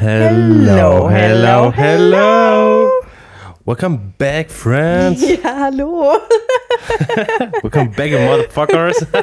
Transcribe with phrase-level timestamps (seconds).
[0.00, 2.90] Hello, hello, hello.
[3.66, 5.20] Welcome back, friends.
[5.22, 6.16] Ja, hallo.
[7.62, 9.04] Welcome back, motherfuckers.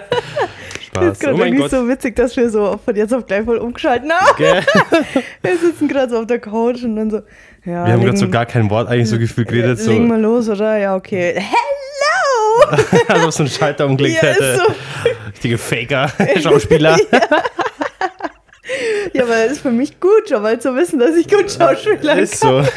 [0.93, 1.13] Das Spaß.
[1.13, 1.71] ist gerade Oh mein Gott.
[1.71, 4.35] so witzig, dass wir so von jetzt auf gleich voll umgeschalten haben.
[4.37, 4.61] Gell?
[5.41, 7.17] Wir sitzen gerade so auf der Couch und dann so,
[7.65, 9.79] ja, Wir haben gerade so gar kein Wort eigentlich so gefühlt geredet.
[9.79, 10.77] So, Legen wir los, oder?
[10.77, 11.35] Ja, okay.
[11.35, 12.77] Hello!
[13.07, 14.43] als ob so ein Schalter umgelegt Ja, hätte.
[14.43, 14.73] ist so.
[15.31, 16.09] Richtige Faker,
[16.41, 16.97] Schauspieler.
[17.11, 17.19] Ja,
[19.13, 22.39] aber das ist für mich gut, schon mal zu wissen, dass ich gut Schauspieler Ist
[22.39, 22.61] so.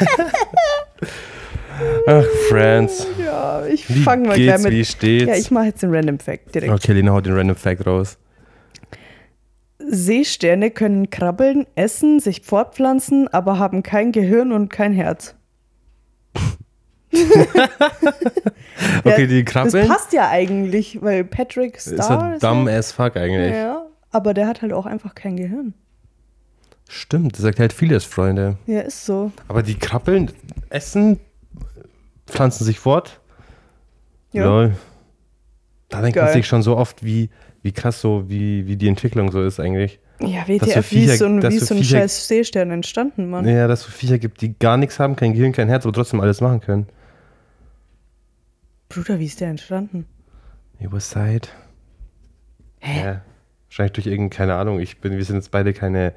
[2.07, 3.07] Ach, Friends.
[3.23, 4.87] Ja, ich Wie fange mal geht's, gleich wie mit.
[4.87, 5.25] steht's?
[5.27, 6.71] Ja, ich mache jetzt den Random Fact direkt.
[6.71, 8.17] okay, Lena haut den Random Fact raus.
[9.79, 15.35] Seesterne können krabbeln, essen, sich fortpflanzen, aber haben kein Gehirn und kein Herz.
[19.03, 19.87] Okay, Ja, die Das krabbeln.
[19.87, 23.53] passt ja eigentlich, weil Patrick Ist Star ja dumb as fuck eigentlich.
[23.53, 25.73] Ja, aber der hat halt auch einfach kein Gehirn.
[26.89, 28.57] Stimmt, das sagt halt vieles, Freunde.
[28.67, 29.31] Ja, ist so.
[29.47, 30.31] Aber die krabbeln,
[30.69, 31.19] essen,
[32.27, 33.21] pflanzen sich fort.
[34.33, 34.45] Ja.
[34.45, 34.75] Lol.
[35.89, 37.29] Da denkt man sich schon so oft, wie,
[37.61, 39.99] wie krass so, wie, wie die Entwicklung so ist eigentlich.
[40.19, 42.71] Ja, so WTF, wie Viecher- ist so ein, wie so so ein Viecher- scheiß Seestern
[42.71, 43.47] entstanden, Mann?
[43.47, 45.93] Ja, dass es so Viecher gibt, die gar nichts haben, kein Gehirn, kein Herz, aber
[45.93, 46.87] trotzdem alles machen können.
[48.89, 50.05] Bruder, wie ist der entstanden?
[50.79, 51.47] Überside.
[52.79, 53.03] Hä?
[53.03, 53.21] Ja.
[53.71, 56.13] Wahrscheinlich durch irgendeine, keine Ahnung, ich bin, wir sind jetzt beide keine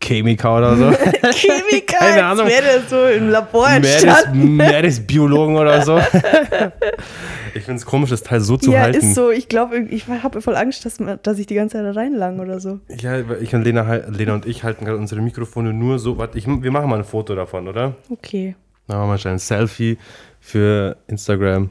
[0.00, 0.90] Chemiker oder so.
[1.32, 2.46] Chemiker, Keine Ahnung.
[2.46, 4.54] wäre der so im Labor entstanden.
[4.54, 5.98] Meeresbiologen oder so.
[7.54, 8.98] ich finde es komisch, das Teil so zu ja, halten.
[8.98, 9.32] ist so.
[9.32, 12.60] Ich glaube, ich habe voll Angst, dass, dass ich die ganze Zeit da reinlang oder
[12.60, 12.78] so.
[13.00, 16.16] Ja, ich und Lena, Lena und ich halten gerade unsere Mikrofone nur so.
[16.16, 17.96] Warte, ich, wir machen mal ein Foto davon, oder?
[18.08, 18.54] Okay.
[18.86, 19.98] Machen wir mal schnell ein Selfie
[20.38, 21.70] für Instagram.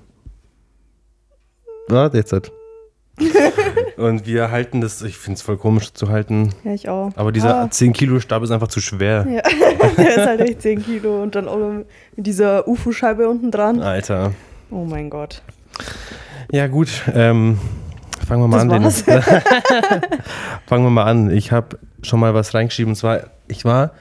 [1.88, 2.51] Warte, jetzt hat.
[3.97, 6.50] und wir halten das, ich finde es voll komisch zu halten.
[6.64, 7.11] Ja, ich auch.
[7.16, 9.25] Aber dieser Ah, 10 Kilo Stab ist einfach zu schwer.
[9.30, 9.42] ja.
[9.97, 11.72] der ist halt echt 10 Kilo und dann auch noch
[12.16, 13.81] mit dieser UFO-Scheibe unten dran.
[13.81, 14.31] Alter.
[14.72, 15.44] Oh mein Gott.
[16.52, 16.90] Ja, gut.
[17.13, 17.59] Ähm,
[18.28, 19.22] fangen wir mal Das an.
[20.68, 21.29] Fangen wir mal an.
[21.31, 22.91] Ich habe schon mal was reingeschrieben.
[22.91, 23.91] Und zwar, ich war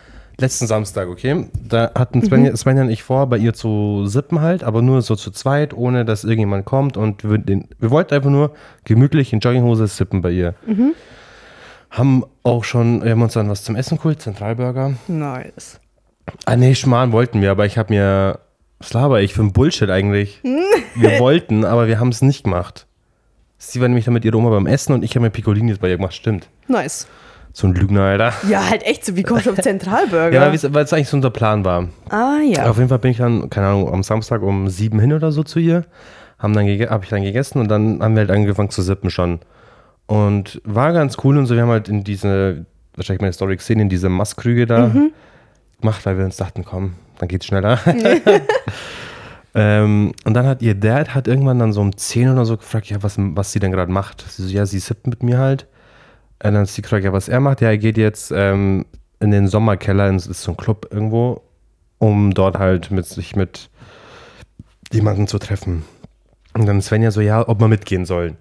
[0.42, 1.46] letzten Samstag, okay?
[1.54, 5.16] Da hatten Svenja, Svenja und ich vor, bei ihr zu sippen halt, aber nur so
[5.16, 6.96] zu zweit, ohne dass irgendjemand kommt.
[6.96, 8.52] Und wir, den, wir wollten einfach nur
[8.84, 10.54] gemütlich in Jogginghose sippen bei ihr.
[11.90, 14.94] Haben auch schon, wir haben uns dann was zum Essen geholt, Zentralburger.
[15.08, 15.80] Nice.
[16.44, 18.40] Ah, nee, Schmarrn wollten wir, aber ich habe mir,
[18.78, 20.40] was laber ich für ein Bullshit eigentlich?
[20.42, 22.86] wir wollten, aber wir haben es nicht gemacht.
[23.58, 25.88] Sie war nämlich dann mit ihrer Oma beim Essen und ich habe mir Piccolini bei
[25.88, 26.48] ihr gemacht, stimmt.
[26.66, 27.06] Nice.
[27.54, 28.32] So ein Lügner, Alter.
[28.48, 30.30] Ja, halt echt so, wie kommst du auf Zentralburger?
[30.32, 31.88] Ja, weil es- eigentlich so unser Plan war.
[32.08, 32.68] ah, ja.
[32.70, 35.42] Auf jeden Fall bin ich dann, keine Ahnung, am Samstag um sieben hin oder so
[35.42, 35.84] zu ihr.
[36.38, 39.40] Haben dann habe ich dann gegessen und dann haben wir halt angefangen zu sippen schon.
[40.06, 41.54] Und war ganz cool und so.
[41.54, 42.64] Wir haben halt in diese,
[42.96, 44.90] wahrscheinlich meine Story gesehen, in diese Mastkrüge da
[45.80, 47.78] gemacht, weil wir uns dachten, komm, dann geht's schneller.
[49.54, 52.86] ähm, und dann hat ihr Dad hat irgendwann dann so um 10 oder so gefragt,
[52.86, 54.24] ja, was, was sie denn gerade macht.
[54.28, 55.66] Sie so, ja, sie sippt mit mir halt.
[56.42, 57.60] Und dann sie gefragt, ja, was er macht.
[57.60, 58.84] Ja, er geht jetzt ähm,
[59.20, 61.42] in den Sommerkeller, ins, ist so ein Club irgendwo,
[61.98, 63.70] um dort halt mit sich mit
[64.92, 65.84] jemandem zu treffen.
[66.54, 68.36] Und dann Svenja so, ja, ob wir mitgehen sollen.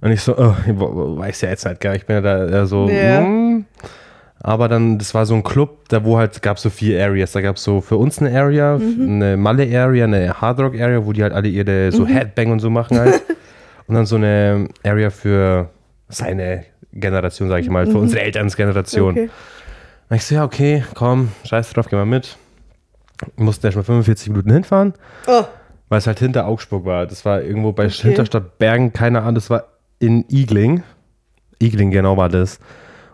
[0.00, 2.66] Und ich so, oh, ich weiß ja jetzt halt gar nicht, ich bin ja da
[2.66, 3.20] so, Ja.
[3.20, 3.64] hm.
[4.40, 7.32] Aber dann, das war so ein Club, da wo halt, gab so vier Areas.
[7.32, 11.32] Da gab es so für uns eine Area, eine Malle-Area, eine Hardrock-Area, wo die halt
[11.32, 13.20] alle ihre so Headbang und so machen halt.
[13.88, 15.70] und dann so eine Area für
[16.08, 19.10] seine Generation, sag ich mal, für unsere Elternsgeneration.
[19.10, 19.30] Okay.
[20.10, 22.36] Und ich so, ja, okay, komm, scheiß drauf, geh mal mit.
[23.36, 24.94] Wir mussten erst mal 45 Minuten hinfahren,
[25.26, 25.44] Oh,
[25.88, 27.06] weil es halt hinter Augsburg war.
[27.06, 28.02] Das war irgendwo bei Okay.
[28.08, 29.64] Hinterstadt Bergen, keine Ahnung, das war
[29.98, 30.82] in Igling.
[31.58, 32.58] Igling, genau war das.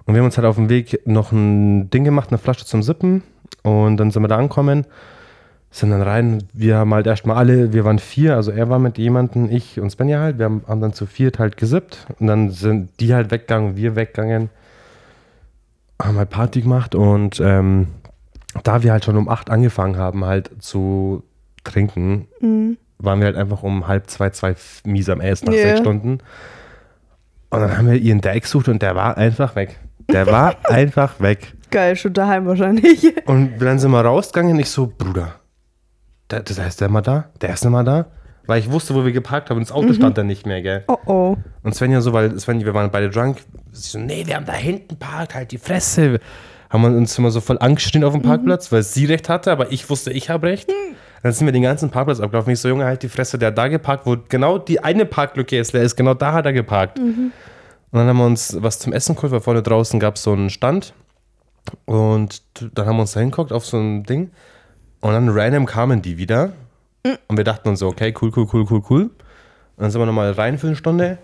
[0.05, 2.83] Und wir haben uns halt auf dem Weg noch ein Ding gemacht, eine Flasche zum
[2.83, 3.23] Sippen.
[3.63, 4.87] Und dann sind wir da angekommen,
[5.77, 6.45] sind dann rein.
[6.53, 9.91] Wir haben halt erstmal alle, wir waren vier, also er war mit jemandem, ich und
[9.91, 10.39] Svenja halt.
[10.39, 12.07] Wir haben, haben dann zu viert halt gesippt.
[12.21, 14.51] Und dann sind die halt weggegangen, wir weggegangen.
[16.01, 17.89] Haben halt Party gemacht und ähm,
[18.63, 21.23] da wir halt schon um acht angefangen haben, halt zu
[21.65, 22.29] trinken,
[22.99, 24.55] waren wir halt einfach um halb zwei, zwei
[24.85, 25.63] mies am Ass nach Ja.
[25.63, 26.19] sechs Stunden.
[27.51, 29.79] Und dann haben wir ihren Dad gesucht und der war einfach weg.
[30.11, 31.55] Der war einfach weg.
[31.71, 33.13] geil, schon daheim wahrscheinlich.
[33.27, 35.35] Und dann sind wir rausgegangen und ich so, Bruder,
[36.35, 37.27] der, das heißt, der mal da?
[37.41, 38.07] Der ist mal da?
[38.47, 40.85] Weil ich wusste, wo wir geparkt haben und das Auto stand dann nicht mehr, gell?
[40.89, 41.37] Oh oh.
[41.63, 43.39] Und Svenja so, weil Svenja, wir waren beide drunk,
[43.73, 46.21] sie so, nee, wir haben da hinten parkt, halt die Fresse.
[46.69, 49.73] Haben wir uns immer so voll angeschrien auf dem Parkplatz, weil sie recht hatte, aber
[49.73, 50.71] ich wusste, ich habe recht.
[51.23, 52.53] Dann sind wir den ganzen Parkplatz abgelaufen.
[52.53, 55.59] Ich so, Junge, halt die Fresse, der hat da geparkt, wo genau die eine Parklücke
[55.59, 56.99] ist, leer ist, genau da hat er geparkt.
[56.99, 57.33] Und
[57.93, 60.51] dann haben wir uns was zum Essen geholt, weil vorne draußen gab es so einen
[60.51, 60.93] Stand.
[61.87, 62.43] Und
[62.75, 64.33] dann haben wir uns da hingeguckt auf so ein Ding.
[65.05, 66.53] Und dann random kamen die wieder.
[67.29, 69.03] Und wir dachten uns so, okay, cool, cool, cool, cool, cool.
[69.03, 69.13] Und
[69.77, 71.19] dann sind wir nochmal rein für eine Stunde.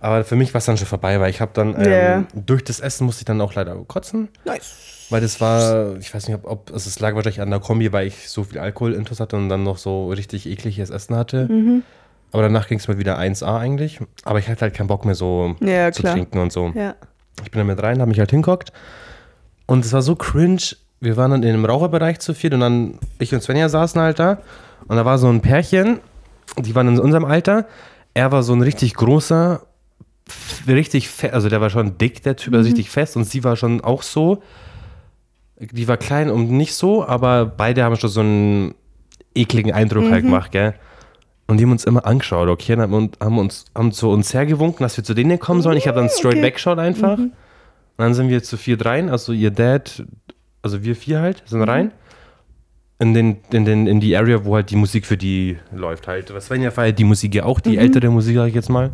[0.00, 2.24] Aber für mich war es dann schon vorbei, weil ich habe dann ähm, Ja.
[2.34, 4.28] durch das Essen musste ich dann auch leider kotzen.
[4.46, 5.06] Nice.
[5.10, 7.92] Weil das war, ich weiß nicht, ob, ob also es lag wahrscheinlich an der Kombi,
[7.92, 11.48] weil ich so viel Alkohol intus hatte und dann noch so richtig ekliges Essen hatte.
[11.52, 11.82] Mhm.
[12.32, 14.00] Aber danach ging es mir wieder 1A eigentlich.
[14.24, 16.14] Aber ich hatte halt keinen Bock mehr so Ja, zu klar.
[16.14, 16.72] trinken und so.
[16.74, 16.94] Ja.
[17.44, 18.72] Ich bin dann mit rein, habe mich halt hinguckt.
[19.66, 20.62] Und es war so cringe.
[21.00, 24.18] Wir waren dann in einem Raucherbereich zu viert und dann ich und Svenja saßen halt
[24.18, 24.38] da.
[24.86, 26.00] Und da war so ein Pärchen,
[26.58, 27.66] die waren in unserem Alter.
[28.14, 29.62] Er war so ein richtig großer,
[30.66, 33.16] richtig fest, also der war schon dick, der Typ, also richtig fest.
[33.16, 34.42] Und sie war schon auch so.
[35.60, 38.74] Die war klein und nicht so, aber beide haben schon so einen
[39.34, 40.74] ekligen Eindruck halt gemacht, gell?
[41.48, 42.74] Und die haben uns immer angeschaut, okay?
[42.74, 45.76] Und haben, uns- haben uns haben zu uns hergewunken, dass wir zu denen kommen sollen.
[45.76, 46.42] Ich habe dann straight okay.
[46.42, 47.18] weggeschaut einfach.
[47.18, 47.32] Und
[47.96, 50.04] dann sind wir zu viert rein, also ihr Dad,
[50.62, 51.92] also wir vier halt, sind rein.
[53.00, 56.34] In, den, in, den, in die Area, wo halt die Musik für die läuft halt.
[56.34, 58.90] Was Svenja feiert die Musik ja auch, die ältere Musik, sag ich jetzt mal.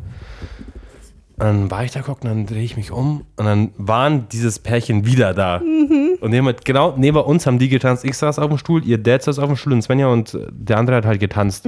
[1.36, 4.58] Dann war ich da geguckt und dann drehe ich mich um und dann waren dieses
[4.58, 5.56] Pärchen wieder da.
[5.56, 8.04] Und die haben halt genau neben uns haben die getanzt.
[8.04, 10.78] Ich saß auf dem Stuhl, ihr Dad saß auf dem Stuhl und Svenja und der
[10.78, 11.66] andere hat halt getanzt.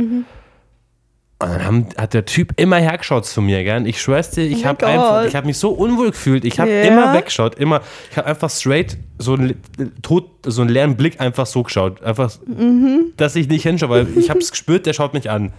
[1.38, 3.77] Und dann haben, hat der Typ immer hergeschaut zu mir?
[3.77, 6.47] Und Ich schwör's dir, ich Oh habe einfach, ich habe mich so unwohl gefühlt.
[6.47, 6.83] Ich habe Ja.
[6.85, 7.83] immer weggeschaut, immer.
[8.11, 9.61] Ich habe einfach straight so einen,
[10.03, 12.03] tot, so einen leeren Blick einfach so geschaut.
[12.03, 13.12] Einfach, Mhm.
[13.19, 15.53] dass ich nicht hinschaue, weil ich habe es gespürt, der schaut mich an.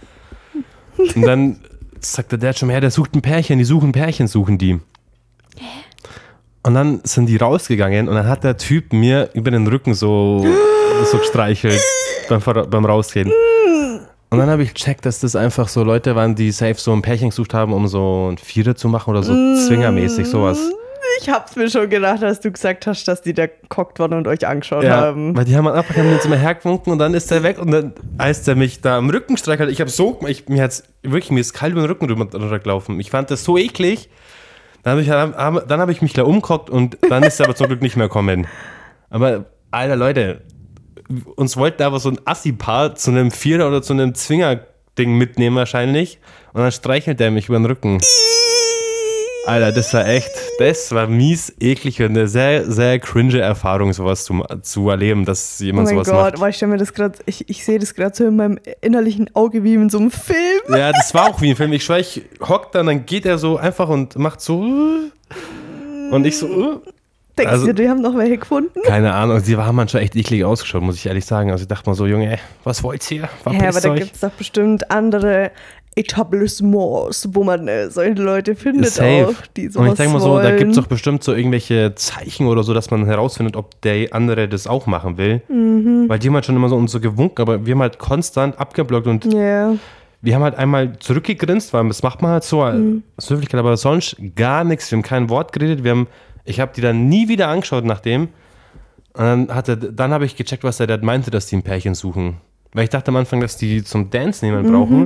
[1.14, 1.60] Und dann
[2.00, 4.80] sagt der Dad schon, ja, der sucht ein Pärchen, die suchen ein Pärchen, suchen die.
[6.64, 10.44] Und dann sind die rausgegangen und dann hat der Typ mir über den Rücken so,
[11.10, 11.80] so gestreichelt
[12.28, 13.32] beim, beim Rausgehen.
[14.30, 17.00] Und dann habe ich gecheckt, dass das einfach so Leute waren, die safe so ein
[17.02, 19.32] Pärchen gesucht haben, um so ein Vierer zu machen oder so
[19.66, 20.58] zwingermäßig, sowas.
[21.20, 24.28] Ich hab's mir schon gedacht, als du gesagt hast, dass die da gekocht waren und
[24.28, 25.34] euch angeschaut Ja, haben.
[25.36, 27.92] weil die haben einfach haben uns immer hergewunken und dann ist der weg und dann,
[28.18, 31.40] als der mich da am Rücken streichelt, ich habe so, ich, mir hat's wirklich, mir
[31.40, 33.00] ist kalt über den Rücken drüber runtergelaufen.
[33.00, 34.10] Ich fand das so eklig.
[34.82, 37.56] Dann habe ich, hab, dann hab ich mich da umgeguckt und dann ist er aber
[37.56, 38.46] zum Glück nicht mehr kommen.
[39.10, 40.42] Aber, alter Leute,
[41.36, 46.18] uns wollten aber so ein Assi-Paar zu einem Vierer oder zu einem Zwinger-Ding mitnehmen wahrscheinlich
[46.52, 47.98] und dann streichelt der mich über den Rücken.
[49.46, 54.24] Alter, das war echt, das war mies, eklig und eine sehr, sehr cringe Erfahrung, sowas
[54.24, 56.40] zu, zu erleben, dass Oh jemand mein sowas Gott, macht.
[56.40, 59.34] weil ich stell mir das gerade, ich, ich sehe das gerade so in meinem innerlichen
[59.34, 60.60] Auge wie in so einem Film.
[60.68, 61.72] Ja, das war auch wie ein Film.
[61.72, 64.60] Ich schwör, ich hock dann, dann geht er so einfach und macht so.
[66.10, 66.82] Und ich so.
[67.38, 68.80] Denkst Also- du, die haben noch welche gefunden?
[68.84, 71.50] Keine Ahnung, sie haben manchmal echt eklig ausgeschaut, muss ich ehrlich sagen.
[71.50, 73.22] Also ich dachte mal so, Junge, ey, was wollt ihr?
[73.22, 75.50] Ja, Verpisst aber da gibt es doch bestimmt andere
[75.96, 79.28] Etablissements, wo man äh, solche Leute findet Safe.
[79.28, 80.44] auch, die sowas Und ich denke mal so, wollen.
[80.44, 84.12] da gibt es doch bestimmt so irgendwelche Zeichen oder so, dass man herausfindet, ob der
[84.14, 85.42] andere das auch machen will.
[85.48, 86.08] Mhm.
[86.08, 88.58] Weil die haben halt schon immer so uns so gewunken, aber wir haben halt konstant
[88.60, 89.74] abgeblockt und Ja,
[90.20, 93.02] wir haben halt einmal zurückgegrinst, weil das macht man halt so Mhm.
[93.16, 94.90] aus Höflichkeit, aber sonst gar nichts.
[94.90, 95.84] Wir haben kein Wort geredet.
[95.84, 96.06] Wir haben,
[96.48, 98.28] ich habe die dann nie wieder angeschaut nach dem.
[99.14, 101.94] Und dann, hatte, dann habe ich gecheckt, was der Dad meinte, dass die ein Pärchen
[101.94, 102.36] suchen.
[102.72, 104.52] Weil ich dachte am Anfang, dass die zum Dance Mhm.
[104.52, 105.02] nehmen brauchen.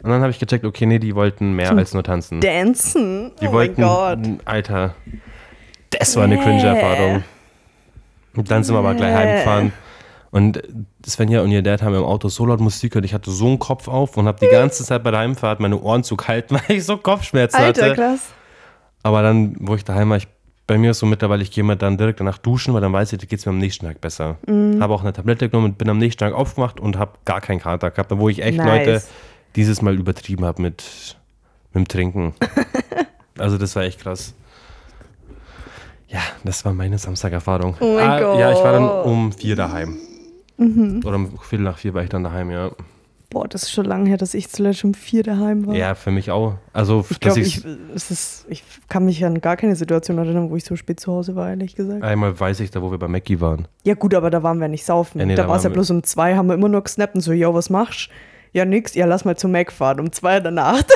[0.00, 2.40] Und dann habe ich gecheckt, okay, nee, die wollten mehr als nur tanzen.
[2.40, 3.32] Dancen.
[3.40, 4.18] Die oh wollten, mein Gott.
[4.44, 4.94] Alter,
[5.90, 6.42] das war eine Nee.
[6.42, 7.24] Cringe-Erfahrung.
[8.36, 9.72] Und dann sind wir aber gleich heimgefahren.
[10.30, 10.62] Und
[11.04, 13.06] Svenja und ihr Dad haben im Auto so laut Musik gehört.
[13.06, 15.80] Ich hatte so einen Kopf auf und habe die ganze Zeit bei der Heimfahrt meine
[15.80, 17.94] Ohren zu kalt, weil ich so Kopfschmerzen Alter, hatte.
[17.94, 18.20] krass.
[19.02, 20.28] Aber dann, wo ich daheim war, ich,
[20.68, 23.12] bei mir ist so mittlerweile, ich gehe mir dann direkt danach duschen, weil dann weiß
[23.14, 24.36] ich, da geht es mir am nächsten Tag besser.
[24.46, 24.80] Mhm.
[24.80, 27.58] Habe auch eine Tablette genommen und bin am nächsten Tag aufgewacht und habe gar keinen
[27.58, 28.66] Kater gehabt, wo ich echt, Nice.
[28.66, 29.02] Leute,
[29.56, 31.16] dieses Mal übertrieben habe mit,
[31.72, 32.34] mit dem Trinken.
[33.38, 34.34] also das war echt krass.
[36.08, 37.76] Ja, das war meine Samstagerfahrung.
[37.80, 39.06] Oh mein ah, Ja, ich war dann Gott.
[39.06, 39.96] um vier daheim.
[40.58, 41.00] Mhm.
[41.02, 42.70] Oder um Viertel nach vier war ich dann daheim, ja.
[43.30, 45.74] Boah, das ist schon lange her, dass ich zuletzt um vier daheim war.
[45.74, 46.54] Ja, für mich auch.
[46.72, 47.62] Also, Ich dass glaube, ich
[47.94, 51.36] ist, ich kann mich an gar keine Situation erinnern, wo ich so spät zu Hause
[51.36, 52.02] war, ehrlich gesagt.
[52.02, 53.68] einmal weiß ich da, wo wir bei Mackie waren.
[53.84, 55.18] Ja gut, aber da waren wir nicht saufen.
[55.18, 57.16] Ja, nee, da da war es ja bloß um zwei, haben wir immer nur gesnappt
[57.16, 58.08] und so, ja, was machst
[58.54, 60.86] Ja, nix, ja, lass mal zum Mac fahren, um zwei in der Nacht.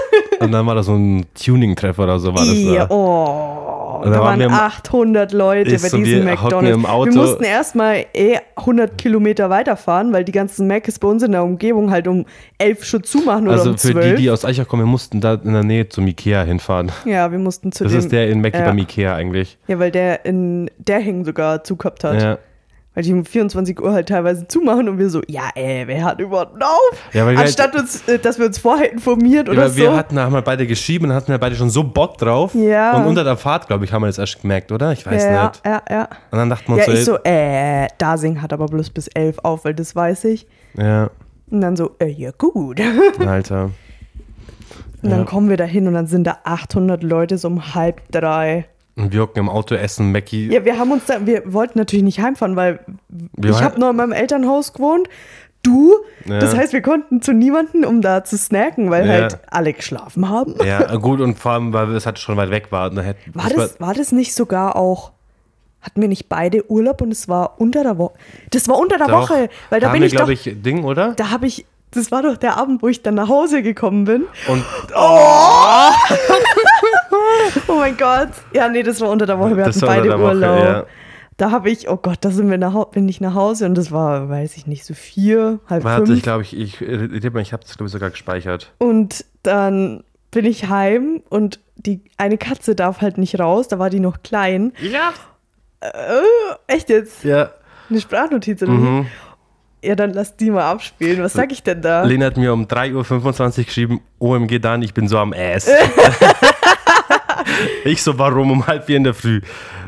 [0.41, 2.95] Und dann war da so ein Tuning-Treffer oder so war das ja, da.
[2.95, 6.83] oh, Und da, da waren waren wir im- 800 Leute bei diesem wir McDonalds.
[6.83, 11.45] Wir mussten erstmal eh 100 Kilometer weiterfahren, weil die ganzen Macs bei uns in der
[11.45, 12.25] Umgebung halt um
[12.59, 14.17] 11 schon zumachen oder Also um für 12.
[14.17, 16.91] die, die aus Eichach kommen, wir mussten da in der Nähe zum Ikea hinfahren.
[17.05, 17.99] ja, wir mussten zu Das dem.
[18.01, 18.65] ist der in Mackie ja.
[18.67, 19.59] beim Ikea eigentlich.
[19.69, 22.21] Ja, weil der in der Hing sogar zugehabt hat.
[22.23, 22.39] Ja.
[22.95, 26.21] Weil die um 24 Uhr halt teilweise zumachen und wir so, ja, ey, wer hat
[26.21, 27.13] überhaupt auf?
[27.15, 29.77] Ja, wir Anstatt uns, äh, dass wir uns vorher informiert oder Ja, so.
[29.77, 32.55] wir hatten, haben wir beide geschrieben und hatten wir beide schon so Bock drauf.
[32.55, 32.99] Ja.
[32.99, 34.93] Und unter der Fahrt, glaube ich, haben wir das erst gemerkt, oder?
[34.93, 35.63] Ich weiß ja, nicht.
[35.65, 36.09] ja, ja.
[36.31, 39.09] Und dann dachten wir Ja, uns ich so, so, äh, Dasing hat aber bloß bis
[39.09, 40.47] 11 auf, weil das weiß ich.
[40.77, 41.09] ja,
[41.51, 42.79] Und dann so, äh, ja gut.
[43.27, 43.71] Alter.
[45.03, 45.25] Und dann Ja.
[45.25, 48.67] kommen wir da hin und dann sind da 800 Leute so um halb drei.
[48.97, 50.49] Und wir hocken im Auto, essen Mackie.
[50.53, 53.91] Ja, wir haben uns da, wir wollten natürlich nicht heimfahren, weil Wir ich habe noch
[53.91, 55.09] in meinem Elternhaus gewohnt.
[55.63, 55.95] Du,
[56.27, 56.41] Ja.
[56.41, 59.13] das heißt, wir konnten zu niemanden, um da zu snacken, weil Ja.
[59.13, 60.57] halt alle geschlafen haben.
[60.65, 62.91] Ja, gut, und vor allem, weil es halt schon weit weg war.
[62.91, 65.13] Hätten- War das, war das nicht sogar auch,
[65.81, 68.15] hatten wir nicht beide Urlaub und es war unter der Woche?
[68.51, 69.31] Das war unter der Doch.
[69.31, 71.15] Woche, weil da haben bin ich glaube ich, Ding, oder?
[71.15, 74.25] da habe ich, das war doch der Abend, wo ich dann nach Hause gekommen bin.
[74.49, 74.65] Und
[74.97, 75.91] Oh
[77.69, 78.29] mein Gott.
[78.53, 79.57] Ja, nee, das war unter der Woche.
[79.57, 80.59] Wir Das hatten beide der Woche, Urlaub.
[80.65, 80.87] ja.
[81.39, 83.91] Da habe ich, oh Gott, da sind wir nach, bin ich nach Hause und das
[83.91, 86.19] war, weiß ich nicht, so vier, halb warte, fünf.
[86.19, 88.73] ich glaube, ich, ich, ich, ich habe das, glaube ich, sogar gespeichert.
[88.79, 93.91] Und dann bin ich heim und die eine Katze darf halt nicht raus, da war
[93.91, 94.73] die noch klein.
[94.81, 95.13] Ja.
[95.81, 95.91] Äh,
[96.69, 97.25] echt jetzt?
[97.25, 97.51] Ja.
[97.91, 99.07] Eine Sprachnotiz oder Mhm.
[99.83, 99.89] wie?
[99.89, 101.23] Ja, dann lass die mal abspielen.
[101.25, 102.05] Was sag ich denn da?
[102.05, 105.67] Lena hat mir um 3.25 Uhr geschrieben, OMG Dan, ich bin so am Ass.
[107.85, 109.41] ich so, warum um halb vier in der Früh?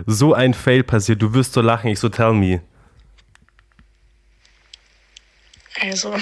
[0.06, 1.90] So ein Fail passiert, du wirst so lachen.
[1.90, 2.62] Ich so, tell me.
[5.80, 6.14] Also,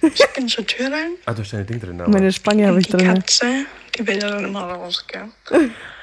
[0.00, 1.12] ich bin zur Tür rein.
[1.26, 2.00] Ah, du hast deine Ding drin.
[2.00, 2.10] Aber.
[2.10, 3.14] Meine Spange habe und ich die drin.
[3.14, 3.66] Katze,
[3.96, 5.28] die will ja dann immer raus, gell?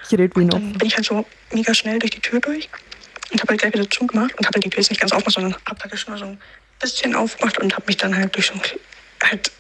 [0.04, 0.54] Ich rede wie noch.
[0.54, 2.70] Dann bin ich halt so mega schnell durch die Tür durch
[3.32, 5.36] und habe halt gleich wieder zugemacht und habe halt die Tür jetzt nicht ganz aufgemacht,
[5.36, 6.39] sondern habe praktisch nur so ein
[6.80, 8.62] bisschen aufgemacht und habe mich dann halt durch so ein,
[9.24, 9.51] halt,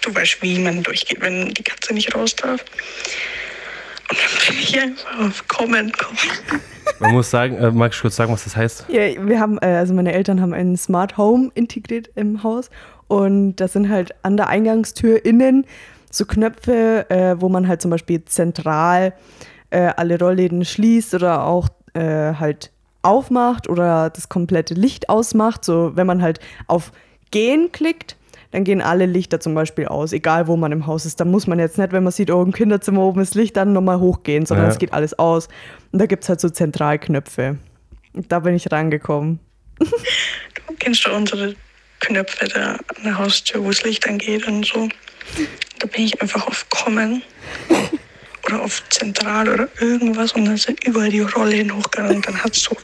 [0.00, 2.64] du weißt, wie man durchgeht, wenn die Katze nicht raus darf.
[4.10, 6.18] Und dann bin ich einfach auf Kommen kommen.
[6.98, 8.86] Man muss sagen, äh, magst du kurz sagen, was das heißt?
[8.88, 12.70] Ja, wir haben, äh, also meine Eltern haben ein Smart Home integriert im Haus
[13.08, 15.66] und das sind halt an der Eingangstür innen
[16.10, 19.14] so Knöpfe, äh, wo man halt zum Beispiel zentral
[19.70, 22.70] äh, alle Rollläden schließt oder auch äh, halt
[23.02, 25.64] aufmacht oder das komplette Licht ausmacht.
[25.64, 26.92] So, wenn man halt auf
[27.30, 28.16] Gehen klickt,
[28.52, 31.18] dann gehen alle Lichter zum Beispiel aus, egal wo man im Haus ist.
[31.20, 33.72] Da muss man jetzt nicht, wenn man sieht, oh, im Kinderzimmer oben ist Licht, dann
[33.72, 34.72] nochmal hochgehen, sondern Ja.
[34.72, 35.48] es geht alles aus.
[35.90, 37.58] Und da gibt es halt so Zentralknöpfe.
[38.12, 39.40] Und da bin ich rangekommen.
[39.78, 39.86] Du
[40.78, 41.54] kennst doch unsere
[42.00, 44.88] Knöpfe da an der Haustür, wo das Licht angeht und so.
[45.78, 47.22] Da bin ich einfach auf Kommen
[48.46, 52.16] oder auf Zentral oder irgendwas und dann sind überall die Rollläden hochgegangen.
[52.16, 52.76] Und dann hat es so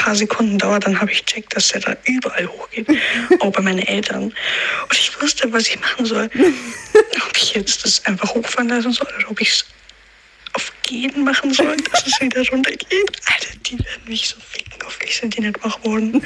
[0.00, 2.88] paar Sekunden dauert, dann habe ich checkt, dass der da überall hochgeht.
[3.40, 4.24] Auch bei meinen Eltern.
[4.24, 6.30] Und ich wusste, was ich machen soll.
[7.28, 9.64] Ob ich jetzt das einfach hochfahren lassen soll oder ob ich es
[10.52, 13.20] auf Gehen machen soll, dass es wieder runtergeht.
[13.26, 14.69] Alter, die werden mich so ficken.
[14.84, 16.22] Hoffentlich sind die nicht wach worden.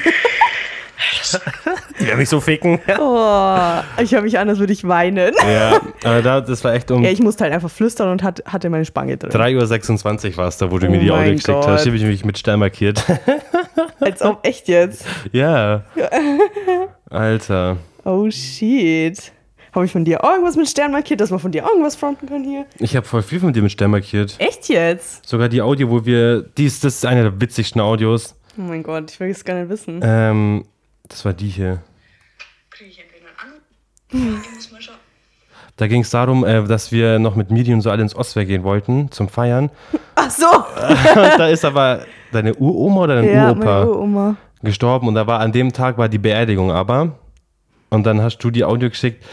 [1.99, 2.78] Die werden mich so ficken.
[2.99, 3.58] Oh,
[4.00, 5.32] ich höre mich an, als würde ich weinen.
[5.46, 8.42] ja, aber da, das war echt um Ja, ich musste halt einfach flüstern und hat,
[8.46, 9.30] hatte meine Spange drin.
[9.30, 11.66] 3.26 Uhr war es da, wo du Oh mir die Audio geschickt Gott.
[11.66, 11.82] hast.
[11.82, 13.02] Hier habe ich mich mit Stern markiert.
[14.00, 15.04] Als ob echt jetzt.
[15.32, 15.82] ja.
[17.11, 17.76] Alter.
[18.04, 19.32] Oh shit.
[19.75, 22.44] Habe ich von dir irgendwas mit Stern markiert, dass wir von dir irgendwas fronten können
[22.44, 22.66] hier?
[22.78, 24.37] Ich habe voll viel von dir mit Stern markiert.
[24.38, 25.26] Echt jetzt?
[25.26, 26.42] Sogar die Audio, wo wir.
[26.42, 28.37] Dies, das ist eine der witzigsten Audios.
[28.56, 30.00] Oh mein Gott, ich will es gar nicht wissen.
[30.02, 30.64] Ähm,
[31.08, 31.82] das war die hier.
[32.70, 34.20] Kriege ich an.
[34.54, 34.96] Muss mal schauen.
[35.76, 38.44] Da ging es darum, äh, dass wir noch mit Midi und so alle ins Ostwehr
[38.44, 39.70] gehen wollten zum Feiern.
[40.14, 40.46] Ach so.
[41.37, 44.37] da ist aber deine Uroma oder dein Ja, Uropa meine Uroma.
[44.62, 47.18] gestorben und da war an dem Tag war die Beerdigung aber.
[47.90, 49.25] Und dann hast du die Audio geschickt.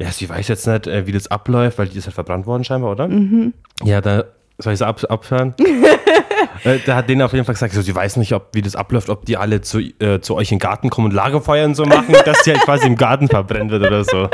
[0.00, 2.64] Ja, sie weiß jetzt nicht, äh, wie das abläuft, weil die ist halt verbrannt worden
[2.64, 3.08] scheinbar, oder?
[3.08, 3.54] Mhm.
[3.82, 4.24] Ja, da
[4.58, 5.54] soll ich sie ab, abhören?
[6.64, 8.76] äh, da hat denen auf jeden Fall gesagt, so, sie weiß nicht, ob, wie das
[8.76, 11.74] abläuft, ob die alle zu, äh, zu euch in den Garten kommen und Lagerfeuer und
[11.74, 14.28] so machen, dass die halt quasi im Garten verbrennt wird oder so.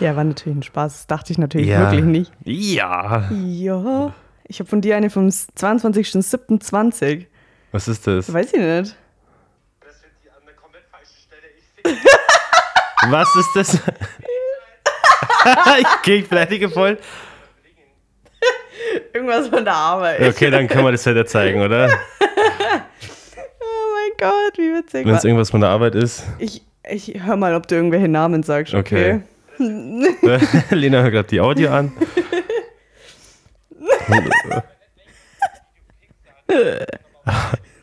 [0.00, 0.92] Ja, war natürlich ein Spaß.
[0.92, 1.80] Das dachte ich natürlich Ja.
[1.80, 2.32] wirklich nicht.
[2.44, 3.30] Ja.
[3.30, 4.12] Ja.
[4.48, 7.26] Ich habe von dir eine vom 22.07.20.
[7.70, 8.32] Was ist das?
[8.32, 8.96] Weiß ich nicht.
[13.08, 13.74] Was ist das?
[15.80, 16.98] ich krieg Plättige voll.
[19.12, 20.20] Irgendwas von der Arbeit.
[20.20, 21.88] Okay, dann können wir das weiter zeigen, oder?
[23.64, 25.06] Oh mein Gott, wie witzig.
[25.06, 26.24] Wenn es irgendwas von der Arbeit ist.
[26.38, 28.74] Ich, ich hör mal, ob du irgendwelche Namen sagst.
[28.74, 29.20] Okay.
[29.58, 30.40] Okay.
[30.70, 31.92] Lena hört gerade die Audio an.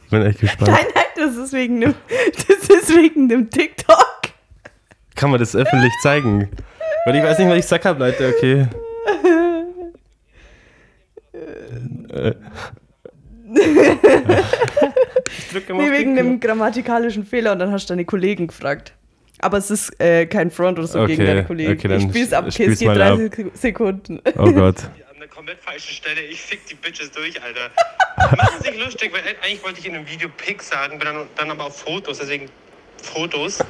[0.10, 0.72] Bin echt gespannt.
[0.72, 1.96] Nein, nein, das ist wegen dem,
[2.36, 4.22] das ist wegen dem TikTok.
[5.16, 6.50] Kann man das öffentlich zeigen?
[7.06, 8.68] Weil ich weiß nicht, was ich gesagt habe, Leute, okay.
[12.14, 12.34] Äh.
[15.38, 18.94] Ich drück immer Nee, wegen einem grammatikalischen Fehler und dann hast du deine Kollegen gefragt.
[19.40, 21.74] Aber es ist äh, kein Front oder so gegen Okay, deine Kollegen.
[21.74, 24.22] okay, dann ich spiel's ab, okay, spiel's es geht mal 30 Sekunden.
[24.38, 24.84] Oh Gott.
[25.12, 26.22] an der komplett falschen Stelle.
[26.22, 27.70] Ich fick die Bitches durch, Alter.
[28.38, 31.52] Machen sich lustig, weil eigentlich wollte ich in einem Video Pics sagen, bin dann, dann
[31.52, 32.50] aber auf Fotos, deswegen
[33.02, 33.62] Fotos.
[33.62, 33.66] Ah,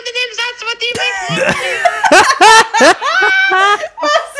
[0.00, 0.92] in dem Satz war die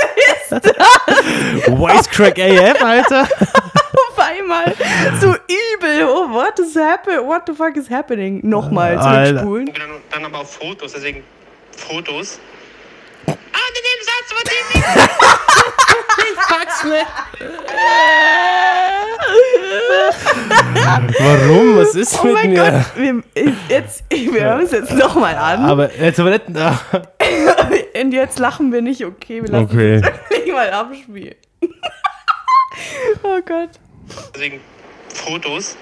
[1.67, 3.23] Wisecrack AF, Alter.
[4.09, 4.75] Auf einmal
[5.21, 6.05] so übel.
[6.07, 7.27] Oh, what is happening?
[7.27, 8.41] What the fuck is happening?
[8.43, 9.67] Nochmal zurückspulen.
[9.67, 11.25] Dann, dann aber auf Fotos, deswegen
[11.77, 12.39] Fotos.
[13.27, 14.65] Ah, in dem Satz war die
[21.19, 21.79] Warum?
[21.79, 22.71] Was ist Oh mit mein mir?
[22.71, 23.23] Gott, wir,
[23.69, 25.65] jetzt, wir hören es jetzt nochmal an.
[25.65, 26.45] Aber jetzt aber nicht.
[27.49, 27.71] Ah.
[28.01, 29.43] Und jetzt lachen wir nicht, okay?
[29.43, 29.97] Wir lassen Okay.
[30.31, 31.35] nicht mal abspielen.
[33.23, 33.71] oh Gott.
[34.35, 34.61] Deswegen
[35.13, 35.77] Fotos.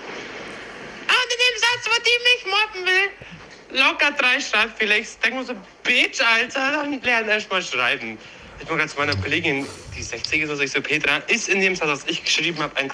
[1.09, 3.81] Ah, in dem Satz, wo die mich mobben will.
[3.81, 4.99] Locker drei Schreibfehler.
[4.99, 8.19] Ich denke mir so, Bitch, Alter, dann lern erst mal schreiben.
[8.61, 9.66] Ich mal ganz meiner Kollegin,
[9.97, 12.76] die 60 ist, also ich so, Petra, ist in dem Satz, was ich geschrieben habe,
[12.76, 12.88] ein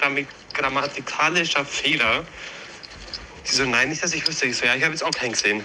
[0.53, 2.25] grammatikalischer Fehler?
[3.43, 4.47] Sie so, nein, nicht, dass ich wüsste.
[4.47, 5.63] Ich so, ja, ich habe jetzt auch keinen gesehen.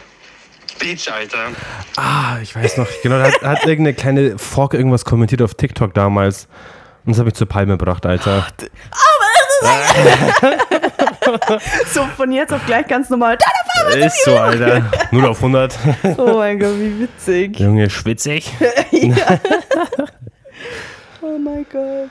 [0.78, 1.48] Bitch, Alter.
[1.96, 2.86] Ah, ich weiß noch.
[3.02, 6.48] Genau, da hat, hat irgendeine kleine Fork irgendwas kommentiert auf TikTok damals.
[7.04, 8.46] Und das habe ich zur Palme gebracht, Alter.
[11.92, 13.38] So, von jetzt auf gleich ganz normal.
[13.96, 14.90] Ist so, Alter.
[15.10, 15.78] 0 auf 100.
[16.18, 17.58] Oh mein Gott, wie witzig.
[17.58, 18.52] Junge, schwitzig.
[18.90, 19.40] ja.
[21.22, 22.10] Oh mein Gott.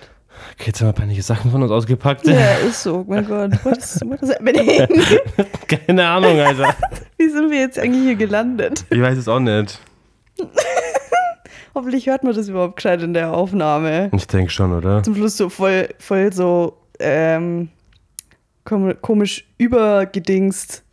[0.54, 2.26] Okay, jetzt haben wir peinliche Sachen von uns ausgepackt.
[2.28, 2.98] Ja, ist so.
[2.98, 3.52] Oh mein Gott.
[3.66, 4.88] What is, what is happening?
[5.88, 6.76] Keine Ahnung, Alter.
[7.18, 8.86] Wie sind wir jetzt eigentlich hier gelandet?
[8.90, 9.80] Ich weiß es auch nicht.
[11.76, 14.12] Hoffentlich hört man das überhaupt gescheit in der Aufnahme.
[14.14, 15.02] Ich denke schon, oder?
[15.02, 17.70] Zum Schluss so voll, voll so ähm,
[18.64, 20.84] kom komisch übergedingst,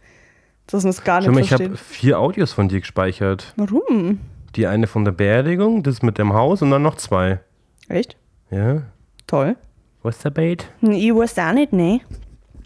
[0.66, 3.52] dass man es gar Schau nicht mal, ich habe vier Audios von dir gespeichert.
[3.57, 4.21] Warum?
[4.57, 7.40] Die eine von der Beerdigung, das mit dem Haus und dann noch zwei.
[7.88, 8.16] Echt?
[8.50, 8.83] Ja?
[9.30, 9.54] Toll.
[10.02, 10.66] Was ist der Bait?
[10.82, 12.00] Ich weiß auch nicht, ne?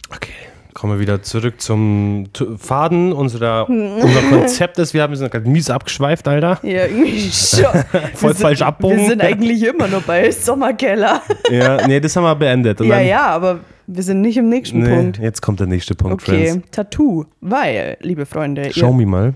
[0.08, 0.32] Okay.
[0.72, 2.24] Kommen wir wieder zurück zum
[2.56, 4.94] Faden unserer, unser Konzept ist.
[4.94, 6.58] Wir haben sind gerade mies abgeschweift, Alter.
[6.62, 7.64] Ja, irgendwie schon.
[8.14, 8.96] Voll Wir falsch sind, abbogen.
[8.96, 11.20] Wir sind eigentlich immer noch bei Sommerkeller.
[11.50, 12.80] Ja, nee, das haben wir beendet.
[12.80, 15.18] Und ja, dann, ja, aber wir sind nicht im nächsten Nee, Punkt.
[15.18, 16.70] jetzt kommt der nächste Punkt, Okay, Friends.
[16.70, 17.26] Tattoo.
[17.42, 19.34] Weil, liebe Freunde, ihr, me mal.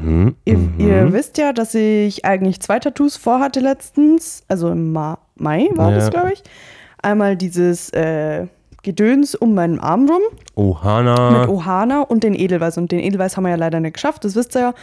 [0.00, 0.74] Mhm, ihr, mhm.
[0.78, 4.42] ihr wisst ja, dass ich eigentlich zwei Tattoos vorhatte letztens.
[4.48, 6.10] Also im Ma Mai war das, Ja.
[6.10, 6.42] glaube ich.
[7.02, 8.46] Einmal dieses äh,
[8.82, 10.22] Gedöns um meinen Arm rum
[10.54, 11.30] Ohana.
[11.40, 12.78] mit Ohana und den Edelweiß.
[12.78, 14.74] Und den Edelweiß haben wir ja leider nicht geschafft, das wisst ihr ja.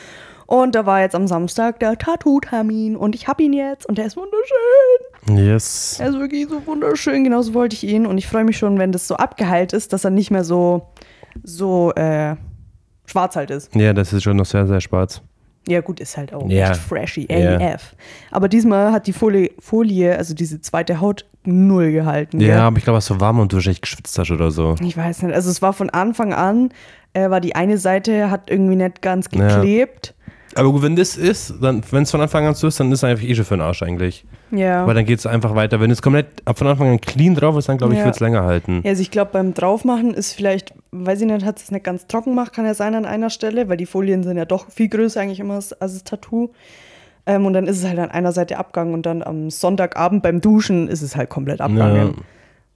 [0.47, 4.05] Und da war jetzt am Samstag der Tattoo-Termin und ich habe ihn jetzt und der
[4.05, 5.37] ist wunderschön.
[5.43, 5.97] Yes.
[5.99, 8.05] Er ist wirklich so wunderschön, genauso wollte ich ihn.
[8.05, 10.83] Und ich freue mich schon, wenn das so abgeheilt ist, dass er nicht mehr so,
[11.41, 12.35] so äh,
[13.07, 13.73] schwarz halt ist.
[13.75, 15.21] Ja, das ist schon noch sehr, sehr schwarz.
[15.67, 16.71] Ja, gut, ist halt auch Ja.
[16.71, 17.27] echt freshy.
[17.31, 17.95] AF.
[18.31, 22.39] Aber diesmal hat die Folie, Folie, also diese zweite Haut, null gehalten.
[22.39, 22.57] Ja, gell?
[22.59, 24.75] aber ich glaube, es war warm und du wahrscheinlich geschwitzt hast oder so.
[24.81, 25.33] Ich weiß nicht.
[25.35, 26.69] Also es war von Anfang an,
[27.13, 30.14] äh, war die eine Seite, hat irgendwie nicht ganz geklebt.
[30.57, 32.99] Aber gut, wenn das ist, dann, wenn es von Anfang an so ist, dann ist
[32.99, 34.25] es einfach eh schon für den Arsch eigentlich.
[34.51, 34.87] Ja.
[34.87, 35.81] Weil dann geht es einfach weiter.
[35.81, 38.05] Wenn es komplett ab von Anfang an clean drauf ist, dann glaube ich, Ja.
[38.05, 38.81] wird es länger halten.
[38.83, 42.07] Ja, also ich glaube, beim Draufmachen ist vielleicht, weiß ich nicht, hat es nicht ganz
[42.07, 44.87] trocken gemacht, kann ja sein an einer Stelle, weil die Folien sind ja doch viel
[44.87, 46.51] größer eigentlich immer als als das Tattoo.
[47.25, 50.41] Ähm, und dann ist es halt an einer Seite abgegangen und dann am Sonntagabend beim
[50.41, 52.13] Duschen ist es halt komplett abgegangen.
[52.15, 52.23] Ja.